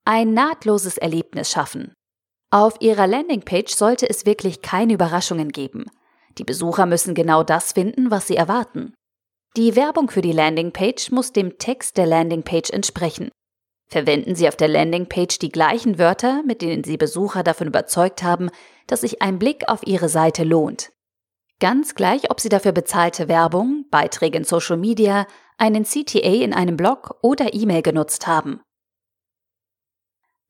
Ein 0.04 0.34
nahtloses 0.34 0.98
Erlebnis 0.98 1.50
schaffen. 1.52 1.94
Auf 2.50 2.74
Ihrer 2.80 3.06
Landingpage 3.06 3.72
sollte 3.72 4.10
es 4.10 4.26
wirklich 4.26 4.60
keine 4.60 4.94
Überraschungen 4.94 5.50
geben. 5.50 5.86
Die 6.38 6.44
Besucher 6.44 6.86
müssen 6.86 7.14
genau 7.14 7.44
das 7.44 7.72
finden, 7.72 8.10
was 8.10 8.26
sie 8.26 8.34
erwarten. 8.34 8.94
Die 9.56 9.76
Werbung 9.76 10.10
für 10.10 10.22
die 10.22 10.32
Landingpage 10.32 11.12
muss 11.12 11.32
dem 11.32 11.56
Text 11.58 11.98
der 11.98 12.06
Landingpage 12.06 12.70
entsprechen. 12.70 13.30
Verwenden 13.88 14.34
Sie 14.34 14.48
auf 14.48 14.56
der 14.56 14.68
Landingpage 14.68 15.38
die 15.38 15.50
gleichen 15.50 15.98
Wörter, 15.98 16.42
mit 16.44 16.62
denen 16.62 16.82
Sie 16.82 16.96
Besucher 16.96 17.44
davon 17.44 17.68
überzeugt 17.68 18.24
haben, 18.24 18.50
dass 18.88 19.02
sich 19.02 19.22
ein 19.22 19.38
Blick 19.38 19.68
auf 19.68 19.86
Ihre 19.86 20.08
Seite 20.08 20.42
lohnt. 20.42 20.90
Ganz 21.60 21.94
gleich, 21.94 22.28
ob 22.28 22.40
Sie 22.40 22.48
dafür 22.48 22.72
bezahlte 22.72 23.28
Werbung, 23.28 23.84
Beiträge 23.90 24.38
in 24.38 24.44
Social 24.44 24.78
Media, 24.78 25.26
einen 25.58 25.84
CTA 25.84 26.42
in 26.42 26.54
einem 26.54 26.76
Blog 26.76 27.18
oder 27.22 27.54
E-Mail 27.54 27.82
genutzt 27.82 28.26
haben. 28.26 28.60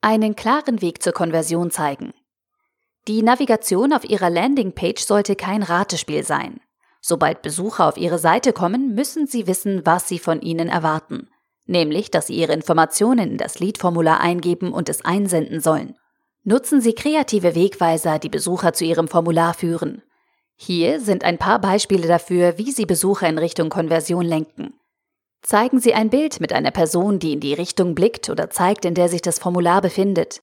Einen 0.05 0.35
klaren 0.35 0.81
Weg 0.81 1.01
zur 1.01 1.13
Konversion 1.13 1.71
zeigen. 1.71 2.13
Die 3.07 3.23
Navigation 3.23 3.93
auf 3.93 4.03
Ihrer 4.03 4.29
Landingpage 4.29 5.01
sollte 5.01 5.37
kein 5.37 5.63
Ratespiel 5.63 6.25
sein. 6.25 6.59
Sobald 6.99 7.41
Besucher 7.41 7.87
auf 7.87 7.95
Ihre 7.95 8.19
Seite 8.19 8.51
kommen, 8.51 8.95
müssen 8.95 9.27
Sie 9.27 9.47
wissen, 9.47 9.85
was 9.85 10.09
Sie 10.09 10.19
von 10.19 10.41
Ihnen 10.41 10.67
erwarten. 10.67 11.29
Nämlich, 11.67 12.11
dass 12.11 12.27
Sie 12.27 12.35
Ihre 12.35 12.51
Informationen 12.51 13.31
in 13.31 13.37
das 13.37 13.59
Lead-Formular 13.59 14.19
eingeben 14.19 14.73
und 14.73 14.89
es 14.89 15.05
einsenden 15.05 15.61
sollen. 15.61 15.95
Nutzen 16.43 16.81
Sie 16.81 16.91
kreative 16.91 17.55
Wegweiser, 17.55 18.19
die 18.19 18.27
Besucher 18.27 18.73
zu 18.73 18.83
Ihrem 18.83 19.07
Formular 19.07 19.53
führen. 19.53 20.03
Hier 20.57 20.99
sind 20.99 21.23
ein 21.23 21.37
paar 21.37 21.59
Beispiele 21.59 22.09
dafür, 22.09 22.57
wie 22.57 22.71
Sie 22.71 22.85
Besucher 22.85 23.29
in 23.29 23.37
Richtung 23.37 23.69
Konversion 23.69 24.25
lenken. 24.25 24.73
Zeigen 25.43 25.81
Sie 25.81 25.93
ein 25.93 26.09
Bild 26.09 26.39
mit 26.39 26.53
einer 26.53 26.71
Person, 26.71 27.19
die 27.19 27.33
in 27.33 27.41
die 27.41 27.53
Richtung 27.53 27.95
blickt 27.95 28.29
oder 28.29 28.49
zeigt, 28.49 28.85
in 28.85 28.95
der 28.95 29.09
sich 29.09 29.21
das 29.21 29.39
Formular 29.39 29.81
befindet. 29.81 30.41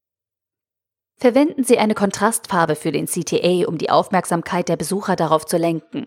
Verwenden 1.17 1.65
Sie 1.65 1.79
eine 1.79 1.95
Kontrastfarbe 1.95 2.77
für 2.77 2.93
den 2.93 3.07
CTA, 3.07 3.67
um 3.67 3.79
die 3.79 3.91
Aufmerksamkeit 3.91 4.69
der 4.69 4.77
Besucher 4.77 5.17
darauf 5.17 5.47
zu 5.47 5.57
lenken. 5.57 6.07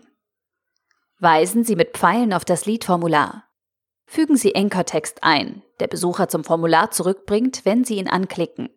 Weisen 1.18 1.64
Sie 1.64 1.76
mit 1.76 1.96
Pfeilen 1.96 2.32
auf 2.32 2.44
das 2.44 2.66
Liedformular. 2.66 3.44
Fügen 4.06 4.36
Sie 4.36 4.54
Anchortext 4.54 5.22
ein, 5.22 5.62
der 5.80 5.88
Besucher 5.88 6.28
zum 6.28 6.44
Formular 6.44 6.90
zurückbringt, 6.90 7.64
wenn 7.64 7.84
Sie 7.84 7.96
ihn 7.96 8.08
anklicken. 8.08 8.68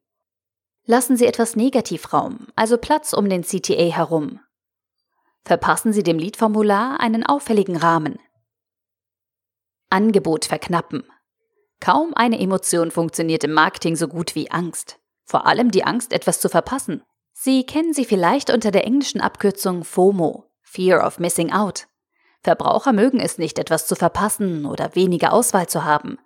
Lassen 0.85 1.17
Sie 1.17 1.25
etwas 1.25 1.55
Negativraum, 1.55 2.47
also 2.55 2.77
Platz 2.77 3.13
um 3.13 3.29
den 3.29 3.43
CTA 3.43 3.91
herum. 3.91 4.39
Verpassen 5.43 5.93
Sie 5.93 6.03
dem 6.03 6.17
Liedformular 6.17 6.99
einen 6.99 7.25
auffälligen 7.25 7.75
Rahmen. 7.75 8.19
Angebot 9.89 10.45
verknappen. 10.45 11.03
Kaum 11.79 12.13
eine 12.13 12.39
Emotion 12.39 12.91
funktioniert 12.91 13.43
im 13.43 13.53
Marketing 13.53 13.95
so 13.95 14.07
gut 14.07 14.35
wie 14.35 14.51
Angst. 14.51 14.99
Vor 15.23 15.45
allem 15.45 15.71
die 15.71 15.83
Angst, 15.83 16.13
etwas 16.13 16.41
zu 16.41 16.49
verpassen. 16.49 17.03
Sie 17.33 17.65
kennen 17.65 17.93
sie 17.93 18.05
vielleicht 18.05 18.49
unter 18.49 18.71
der 18.71 18.85
englischen 18.85 19.21
Abkürzung 19.21 19.83
FOMO, 19.83 20.45
Fear 20.61 21.05
of 21.05 21.19
Missing 21.19 21.51
Out. 21.51 21.87
Verbraucher 22.41 22.93
mögen 22.93 23.19
es 23.19 23.37
nicht, 23.37 23.59
etwas 23.59 23.87
zu 23.87 23.95
verpassen 23.95 24.65
oder 24.65 24.95
weniger 24.95 25.33
Auswahl 25.33 25.67
zu 25.67 25.83
haben. 25.83 26.17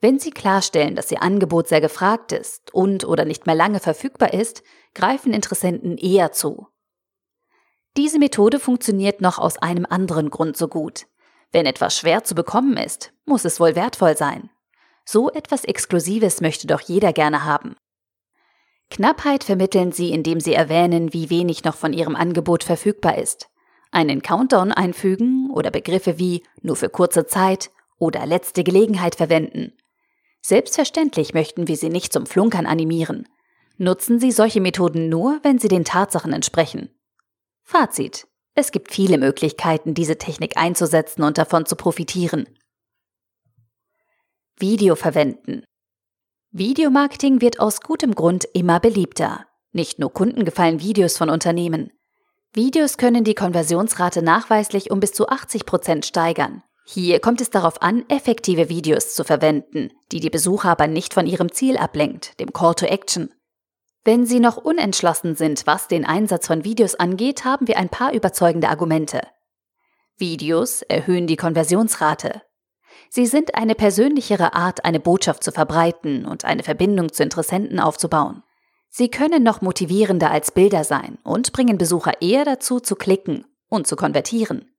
Wenn 0.00 0.18
Sie 0.18 0.30
klarstellen, 0.30 0.96
dass 0.96 1.12
Ihr 1.12 1.22
Angebot 1.22 1.68
sehr 1.68 1.80
gefragt 1.80 2.32
ist 2.32 2.72
und 2.72 3.04
oder 3.04 3.24
nicht 3.24 3.46
mehr 3.46 3.54
lange 3.54 3.80
verfügbar 3.80 4.32
ist, 4.32 4.62
greifen 4.94 5.32
Interessenten 5.32 5.98
eher 5.98 6.32
zu. 6.32 6.66
Diese 7.96 8.18
Methode 8.18 8.58
funktioniert 8.58 9.20
noch 9.20 9.38
aus 9.38 9.58
einem 9.58 9.86
anderen 9.88 10.30
Grund 10.30 10.56
so 10.56 10.68
gut. 10.68 11.06
Wenn 11.52 11.66
etwas 11.66 11.96
schwer 11.96 12.24
zu 12.24 12.34
bekommen 12.34 12.76
ist, 12.76 13.12
muss 13.24 13.44
es 13.44 13.60
wohl 13.60 13.74
wertvoll 13.74 14.16
sein. 14.16 14.50
So 15.04 15.30
etwas 15.30 15.64
Exklusives 15.64 16.40
möchte 16.40 16.66
doch 16.66 16.80
jeder 16.80 17.12
gerne 17.12 17.44
haben. 17.44 17.76
Knappheit 18.90 19.44
vermitteln 19.44 19.92
Sie, 19.92 20.12
indem 20.12 20.40
Sie 20.40 20.54
erwähnen, 20.54 21.12
wie 21.12 21.30
wenig 21.30 21.64
noch 21.64 21.76
von 21.76 21.92
Ihrem 21.92 22.16
Angebot 22.16 22.64
verfügbar 22.64 23.18
ist 23.18 23.50
einen 23.90 24.22
Countdown 24.22 24.72
einfügen 24.72 25.50
oder 25.50 25.70
Begriffe 25.70 26.18
wie 26.18 26.42
nur 26.62 26.76
für 26.76 26.88
kurze 26.88 27.26
Zeit 27.26 27.70
oder 27.98 28.26
letzte 28.26 28.64
Gelegenheit 28.64 29.14
verwenden. 29.14 29.72
Selbstverständlich 30.42 31.34
möchten 31.34 31.68
wir 31.68 31.76
Sie 31.76 31.90
nicht 31.90 32.12
zum 32.12 32.26
Flunkern 32.26 32.66
animieren. 32.66 33.28
Nutzen 33.76 34.20
Sie 34.20 34.32
solche 34.32 34.60
Methoden 34.60 35.08
nur, 35.08 35.40
wenn 35.42 35.58
sie 35.58 35.68
den 35.68 35.84
Tatsachen 35.84 36.32
entsprechen. 36.32 36.90
Fazit. 37.62 38.26
Es 38.54 38.72
gibt 38.72 38.92
viele 38.92 39.18
Möglichkeiten, 39.18 39.94
diese 39.94 40.18
Technik 40.18 40.56
einzusetzen 40.56 41.22
und 41.22 41.38
davon 41.38 41.66
zu 41.66 41.76
profitieren. 41.76 42.46
Video 44.58 44.96
verwenden. 44.96 45.64
Videomarketing 46.50 47.40
wird 47.40 47.60
aus 47.60 47.80
gutem 47.80 48.14
Grund 48.14 48.44
immer 48.52 48.80
beliebter. 48.80 49.46
Nicht 49.72 49.98
nur 49.98 50.12
Kunden 50.12 50.44
gefallen 50.44 50.80
Videos 50.80 51.16
von 51.16 51.30
Unternehmen. 51.30 51.92
Videos 52.52 52.98
können 52.98 53.22
die 53.22 53.36
Konversionsrate 53.36 54.22
nachweislich 54.22 54.90
um 54.90 54.98
bis 54.98 55.12
zu 55.12 55.28
80 55.28 55.64
Prozent 55.64 56.04
steigern. 56.04 56.64
Hier 56.84 57.20
kommt 57.20 57.40
es 57.40 57.50
darauf 57.50 57.80
an, 57.82 58.04
effektive 58.08 58.68
Videos 58.68 59.14
zu 59.14 59.22
verwenden, 59.22 59.90
die 60.10 60.18
die 60.18 60.30
Besucher 60.30 60.70
aber 60.70 60.88
nicht 60.88 61.14
von 61.14 61.26
ihrem 61.26 61.52
Ziel 61.52 61.76
ablenkt, 61.76 62.40
dem 62.40 62.52
Call 62.52 62.74
to 62.74 62.86
Action. 62.86 63.32
Wenn 64.02 64.24
Sie 64.24 64.40
noch 64.40 64.56
unentschlossen 64.56 65.36
sind, 65.36 65.66
was 65.66 65.86
den 65.86 66.06
Einsatz 66.06 66.46
von 66.46 66.64
Videos 66.64 66.94
angeht, 66.94 67.44
haben 67.44 67.68
wir 67.68 67.76
ein 67.76 67.90
paar 67.90 68.12
überzeugende 68.12 68.68
Argumente. 68.68 69.20
Videos 70.16 70.82
erhöhen 70.82 71.26
die 71.26 71.36
Konversionsrate. 71.36 72.42
Sie 73.10 73.26
sind 73.26 73.54
eine 73.54 73.74
persönlichere 73.74 74.54
Art, 74.54 74.84
eine 74.84 75.00
Botschaft 75.00 75.44
zu 75.44 75.52
verbreiten 75.52 76.24
und 76.24 76.44
eine 76.44 76.62
Verbindung 76.62 77.12
zu 77.12 77.22
Interessenten 77.22 77.78
aufzubauen. 77.78 78.42
Sie 78.88 79.10
können 79.10 79.42
noch 79.42 79.60
motivierender 79.60 80.30
als 80.30 80.50
Bilder 80.50 80.84
sein 80.84 81.18
und 81.22 81.52
bringen 81.52 81.78
Besucher 81.78 82.22
eher 82.22 82.44
dazu, 82.44 82.80
zu 82.80 82.96
klicken 82.96 83.46
und 83.68 83.86
zu 83.86 83.96
konvertieren. 83.96 84.70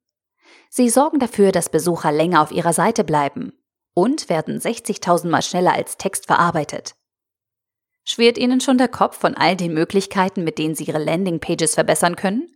Sie 0.70 0.90
sorgen 0.90 1.20
dafür, 1.20 1.52
dass 1.52 1.70
Besucher 1.70 2.12
länger 2.12 2.42
auf 2.42 2.52
ihrer 2.52 2.74
Seite 2.74 3.04
bleiben 3.04 3.54
und 3.94 4.30
werden 4.30 4.60
60.000 4.60 5.28
Mal 5.28 5.42
schneller 5.42 5.74
als 5.74 5.98
Text 5.98 6.28
verarbeitet. 6.28 6.96
Schwirrt 8.12 8.38
Ihnen 8.38 8.60
schon 8.60 8.78
der 8.78 8.90
Kopf 8.90 9.18
von 9.18 9.36
all 9.36 9.56
den 9.56 9.74
Möglichkeiten, 9.74 10.44
mit 10.44 10.58
denen 10.58 10.76
Sie 10.76 10.84
Ihre 10.84 11.02
Landingpages 11.02 11.76
verbessern 11.76 12.18
können? 12.18 12.54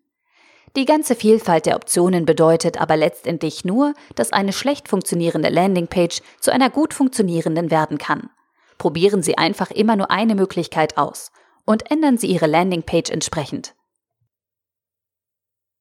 Die 0.76 0.84
ganze 0.84 1.16
Vielfalt 1.16 1.66
der 1.66 1.78
Optionen 1.78 2.26
bedeutet 2.26 2.82
aber 2.82 2.98
letztendlich 2.98 3.64
nur, 3.64 3.94
dass 4.16 4.34
eine 4.34 4.52
schlecht 4.52 4.90
funktionierende 4.90 5.48
Landingpage 5.48 6.20
zu 6.42 6.52
einer 6.52 6.70
gut 6.70 6.94
funktionierenden 6.94 7.72
werden 7.72 7.98
kann. 7.98 8.30
Probieren 8.78 9.24
Sie 9.24 9.38
einfach 9.38 9.72
immer 9.72 9.96
nur 9.96 10.12
eine 10.12 10.36
Möglichkeit 10.36 10.98
aus 10.98 11.32
und 11.64 11.90
ändern 11.90 12.18
Sie 12.18 12.28
Ihre 12.28 12.48
Landingpage 12.48 13.10
entsprechend. 13.10 13.76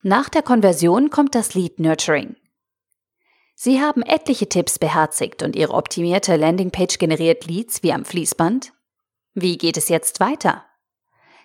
Nach 0.03 0.29
der 0.29 0.43
Konversion 0.43 1.11
kommt 1.11 1.35
das 1.35 1.55
Lead 1.55 1.81
Nurturing. 1.81 2.37
Sie 3.57 3.81
haben 3.81 4.03
etliche 4.03 4.49
Tipps 4.49 4.79
beherzigt 4.79 5.43
und 5.43 5.57
Ihre 5.57 5.75
optimierte 5.75 6.37
Landingpage 6.37 6.99
generiert 6.99 7.45
Leads 7.47 7.83
wie 7.83 7.93
am 7.93 8.05
Fließband. 8.05 8.73
Wie 9.35 9.59
geht 9.59 9.77
es 9.77 9.89
jetzt 9.89 10.21
weiter? 10.21 10.65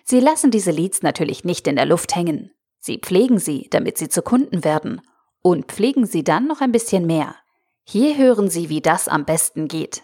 Sie 0.04 0.20
lassen 0.20 0.50
diese 0.50 0.70
Leads 0.70 1.02
natürlich 1.02 1.44
nicht 1.44 1.66
in 1.66 1.76
der 1.76 1.86
Luft 1.86 2.14
hängen. 2.14 2.52
Sie 2.78 2.98
pflegen 2.98 3.38
sie, 3.38 3.68
damit 3.70 3.98
sie 3.98 4.08
zu 4.08 4.22
Kunden 4.22 4.64
werden 4.64 5.02
und 5.42 5.66
pflegen 5.66 6.06
sie 6.06 6.24
dann 6.24 6.46
noch 6.46 6.60
ein 6.60 6.72
bisschen 6.72 7.06
mehr. 7.06 7.36
Hier 7.84 8.16
hören 8.16 8.48
Sie, 8.48 8.68
wie 8.68 8.80
das 8.80 9.08
am 9.08 9.24
besten 9.24 9.66
geht. 9.66 10.02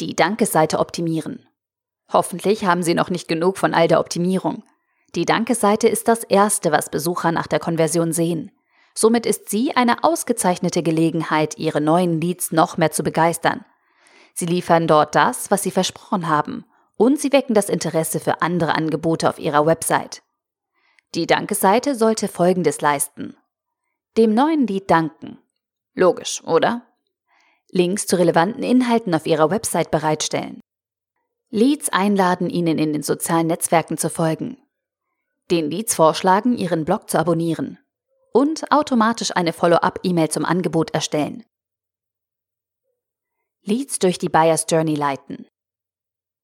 Die 0.00 0.16
Dankesseite 0.16 0.80
optimieren. 0.80 1.46
Hoffentlich 2.12 2.64
haben 2.64 2.82
Sie 2.82 2.94
noch 2.94 3.08
nicht 3.10 3.28
genug 3.28 3.58
von 3.58 3.72
all 3.72 3.86
der 3.88 4.00
Optimierung. 4.00 4.64
Die 5.14 5.24
Dankesseite 5.24 5.88
ist 5.88 6.08
das 6.08 6.24
Erste, 6.24 6.72
was 6.72 6.90
Besucher 6.90 7.30
nach 7.30 7.46
der 7.46 7.60
Konversion 7.60 8.12
sehen. 8.12 8.50
Somit 8.94 9.26
ist 9.26 9.48
sie 9.48 9.76
eine 9.76 10.02
ausgezeichnete 10.04 10.82
Gelegenheit, 10.82 11.58
ihre 11.58 11.80
neuen 11.80 12.20
Leads 12.20 12.50
noch 12.50 12.78
mehr 12.78 12.90
zu 12.90 13.02
begeistern. 13.02 13.64
Sie 14.38 14.44
liefern 14.46 14.86
dort 14.86 15.14
das, 15.14 15.50
was 15.50 15.62
sie 15.62 15.70
versprochen 15.70 16.28
haben, 16.28 16.66
und 16.96 17.18
sie 17.18 17.32
wecken 17.32 17.54
das 17.54 17.70
Interesse 17.70 18.20
für 18.20 18.42
andere 18.42 18.74
Angebote 18.74 19.30
auf 19.30 19.38
ihrer 19.38 19.64
Website. 19.64 20.22
Die 21.14 21.26
Dankesseite 21.26 21.94
sollte 21.94 22.28
Folgendes 22.28 22.82
leisten. 22.82 23.34
Dem 24.18 24.34
neuen 24.34 24.66
Lied 24.66 24.90
danken. 24.90 25.38
Logisch, 25.94 26.44
oder? 26.44 26.82
Links 27.70 28.06
zu 28.06 28.16
relevanten 28.16 28.62
Inhalten 28.62 29.14
auf 29.14 29.26
ihrer 29.26 29.50
Website 29.50 29.90
bereitstellen. 29.90 30.60
Leads 31.48 31.88
einladen, 31.88 32.50
ihnen 32.50 32.78
in 32.78 32.92
den 32.92 33.02
sozialen 33.02 33.46
Netzwerken 33.46 33.96
zu 33.96 34.10
folgen. 34.10 34.58
Den 35.50 35.70
Leads 35.70 35.94
vorschlagen, 35.94 36.58
ihren 36.58 36.84
Blog 36.84 37.08
zu 37.08 37.18
abonnieren. 37.18 37.78
Und 38.34 38.70
automatisch 38.70 39.34
eine 39.34 39.54
Follow-up-E-Mail 39.54 40.28
zum 40.28 40.44
Angebot 40.44 40.90
erstellen. 40.90 41.44
Leads 43.66 43.98
durch 43.98 44.18
die 44.18 44.28
Buyer's 44.28 44.66
Journey 44.68 44.94
leiten. 44.94 45.46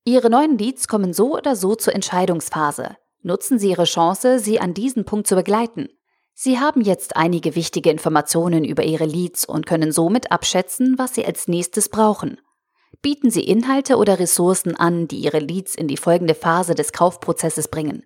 Ihre 0.05 0.29
neuen 0.29 0.59
Leads 0.59 0.89
kommen 0.89 1.12
so 1.12 1.37
oder 1.37 1.55
so 1.55 1.77
zur 1.77 1.95
Entscheidungsphase. 1.95 2.97
Nutzen 3.23 3.61
Sie 3.61 3.70
Ihre 3.70 3.85
Chance, 3.85 4.41
sie 4.41 4.59
an 4.59 4.75
diesem 4.75 5.05
Punkt 5.05 5.29
zu 5.29 5.37
begleiten. 5.37 5.89
Sie 6.35 6.59
haben 6.59 6.81
jetzt 6.81 7.14
einige 7.14 7.55
wichtige 7.55 7.91
Informationen 7.91 8.64
über 8.64 8.83
Ihre 8.83 9.05
Leads 9.05 9.45
und 9.45 9.66
können 9.66 9.93
somit 9.93 10.33
abschätzen, 10.33 10.97
was 10.99 11.14
Sie 11.14 11.25
als 11.25 11.47
nächstes 11.47 11.89
brauchen. 11.89 12.41
Bieten 13.03 13.31
Sie 13.31 13.45
Inhalte 13.45 13.97
oder 13.99 14.18
Ressourcen 14.18 14.75
an, 14.75 15.07
die 15.07 15.20
Ihre 15.20 15.39
Leads 15.39 15.77
in 15.77 15.87
die 15.87 15.97
folgende 15.97 16.35
Phase 16.35 16.75
des 16.75 16.93
Kaufprozesses 16.93 17.68
bringen. 17.68 18.05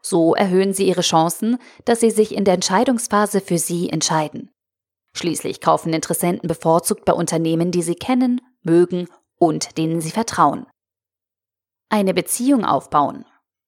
So 0.00 0.34
erhöhen 0.34 0.72
Sie 0.72 0.88
Ihre 0.88 1.02
Chancen, 1.02 1.58
dass 1.84 2.00
Sie 2.00 2.10
sich 2.10 2.34
in 2.34 2.44
der 2.44 2.54
Entscheidungsphase 2.54 3.42
für 3.42 3.58
Sie 3.58 3.90
entscheiden. 3.90 4.50
Schließlich 5.14 5.60
kaufen 5.60 5.92
Interessenten 5.92 6.48
bevorzugt 6.48 7.04
bei 7.04 7.12
Unternehmen, 7.12 7.70
die 7.70 7.82
Sie 7.82 7.94
kennen, 7.94 8.40
mögen 8.64 9.08
und 9.38 9.78
denen 9.78 10.00
Sie 10.00 10.10
vertrauen. 10.10 10.66
Eine 11.88 12.14
Beziehung 12.14 12.64
aufbauen. 12.64 13.24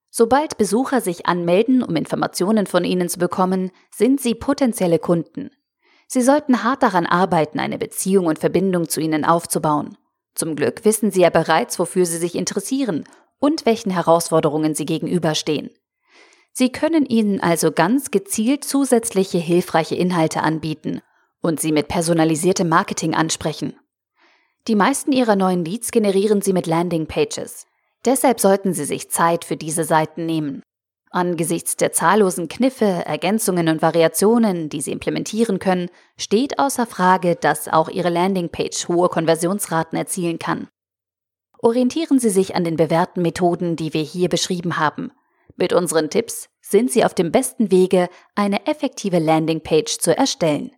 Sobald 0.09 0.57
Besucher 0.57 1.01
sich 1.01 1.27
anmelden, 1.27 1.83
um 1.83 1.95
Informationen 1.95 2.65
von 2.65 2.83
Ihnen 2.83 3.09
zu 3.09 3.19
bekommen, 3.19 3.71
sind 3.93 4.19
Sie 4.19 4.35
potenzielle 4.35 4.99
Kunden. 4.99 5.51
Sie 6.07 6.21
sollten 6.21 6.63
hart 6.63 6.83
daran 6.83 7.05
arbeiten, 7.05 7.59
eine 7.59 7.77
Beziehung 7.77 8.25
und 8.25 8.39
Verbindung 8.39 8.89
zu 8.89 9.01
Ihnen 9.01 9.25
aufzubauen. 9.25 9.97
Zum 10.35 10.55
Glück 10.55 10.85
wissen 10.85 11.11
Sie 11.11 11.21
ja 11.21 11.29
bereits, 11.29 11.77
wofür 11.79 12.05
Sie 12.05 12.17
sich 12.17 12.35
interessieren 12.35 13.03
und 13.39 13.65
welchen 13.65 13.91
Herausforderungen 13.91 14.73
Sie 14.73 14.85
gegenüberstehen. 14.85 15.69
Sie 16.53 16.71
können 16.71 17.05
Ihnen 17.05 17.39
also 17.39 17.71
ganz 17.71 18.09
gezielt 18.09 18.63
zusätzliche 18.63 19.37
hilfreiche 19.37 19.95
Inhalte 19.95 20.41
anbieten 20.41 21.01
und 21.41 21.59
Sie 21.59 21.71
mit 21.71 21.87
personalisiertem 21.87 22.67
Marketing 22.67 23.13
ansprechen. 23.13 23.75
Die 24.67 24.75
meisten 24.75 25.13
Ihrer 25.13 25.37
neuen 25.37 25.63
Leads 25.63 25.91
generieren 25.91 26.41
Sie 26.41 26.51
mit 26.51 26.67
Landingpages. 26.67 27.67
Deshalb 28.03 28.41
sollten 28.41 28.73
Sie 28.73 28.83
sich 28.83 29.09
Zeit 29.09 29.45
für 29.45 29.55
diese 29.55 29.85
Seiten 29.85 30.25
nehmen. 30.25 30.61
Angesichts 31.09 31.77
der 31.77 31.93
zahllosen 31.93 32.49
Kniffe, 32.49 32.85
Ergänzungen 32.85 33.69
und 33.69 33.81
Variationen, 33.81 34.67
die 34.67 34.81
Sie 34.81 34.91
implementieren 34.91 35.59
können, 35.59 35.89
steht 36.17 36.59
außer 36.59 36.85
Frage, 36.85 37.35
dass 37.35 37.69
auch 37.69 37.87
Ihre 37.87 38.09
Landingpage 38.09 38.89
hohe 38.89 39.07
Konversionsraten 39.07 39.97
erzielen 39.97 40.37
kann. 40.37 40.67
Orientieren 41.59 42.19
Sie 42.19 42.29
sich 42.29 42.53
an 42.55 42.65
den 42.65 42.75
bewährten 42.75 43.21
Methoden, 43.21 43.77
die 43.77 43.93
wir 43.93 44.03
hier 44.03 44.27
beschrieben 44.27 44.77
haben. 44.77 45.11
Mit 45.55 45.71
unseren 45.71 46.09
Tipps 46.09 46.49
sind 46.61 46.91
Sie 46.91 47.05
auf 47.05 47.13
dem 47.13 47.31
besten 47.31 47.71
Wege, 47.71 48.09
eine 48.35 48.67
effektive 48.67 49.19
Landingpage 49.19 49.97
zu 49.97 50.15
erstellen. 50.15 50.71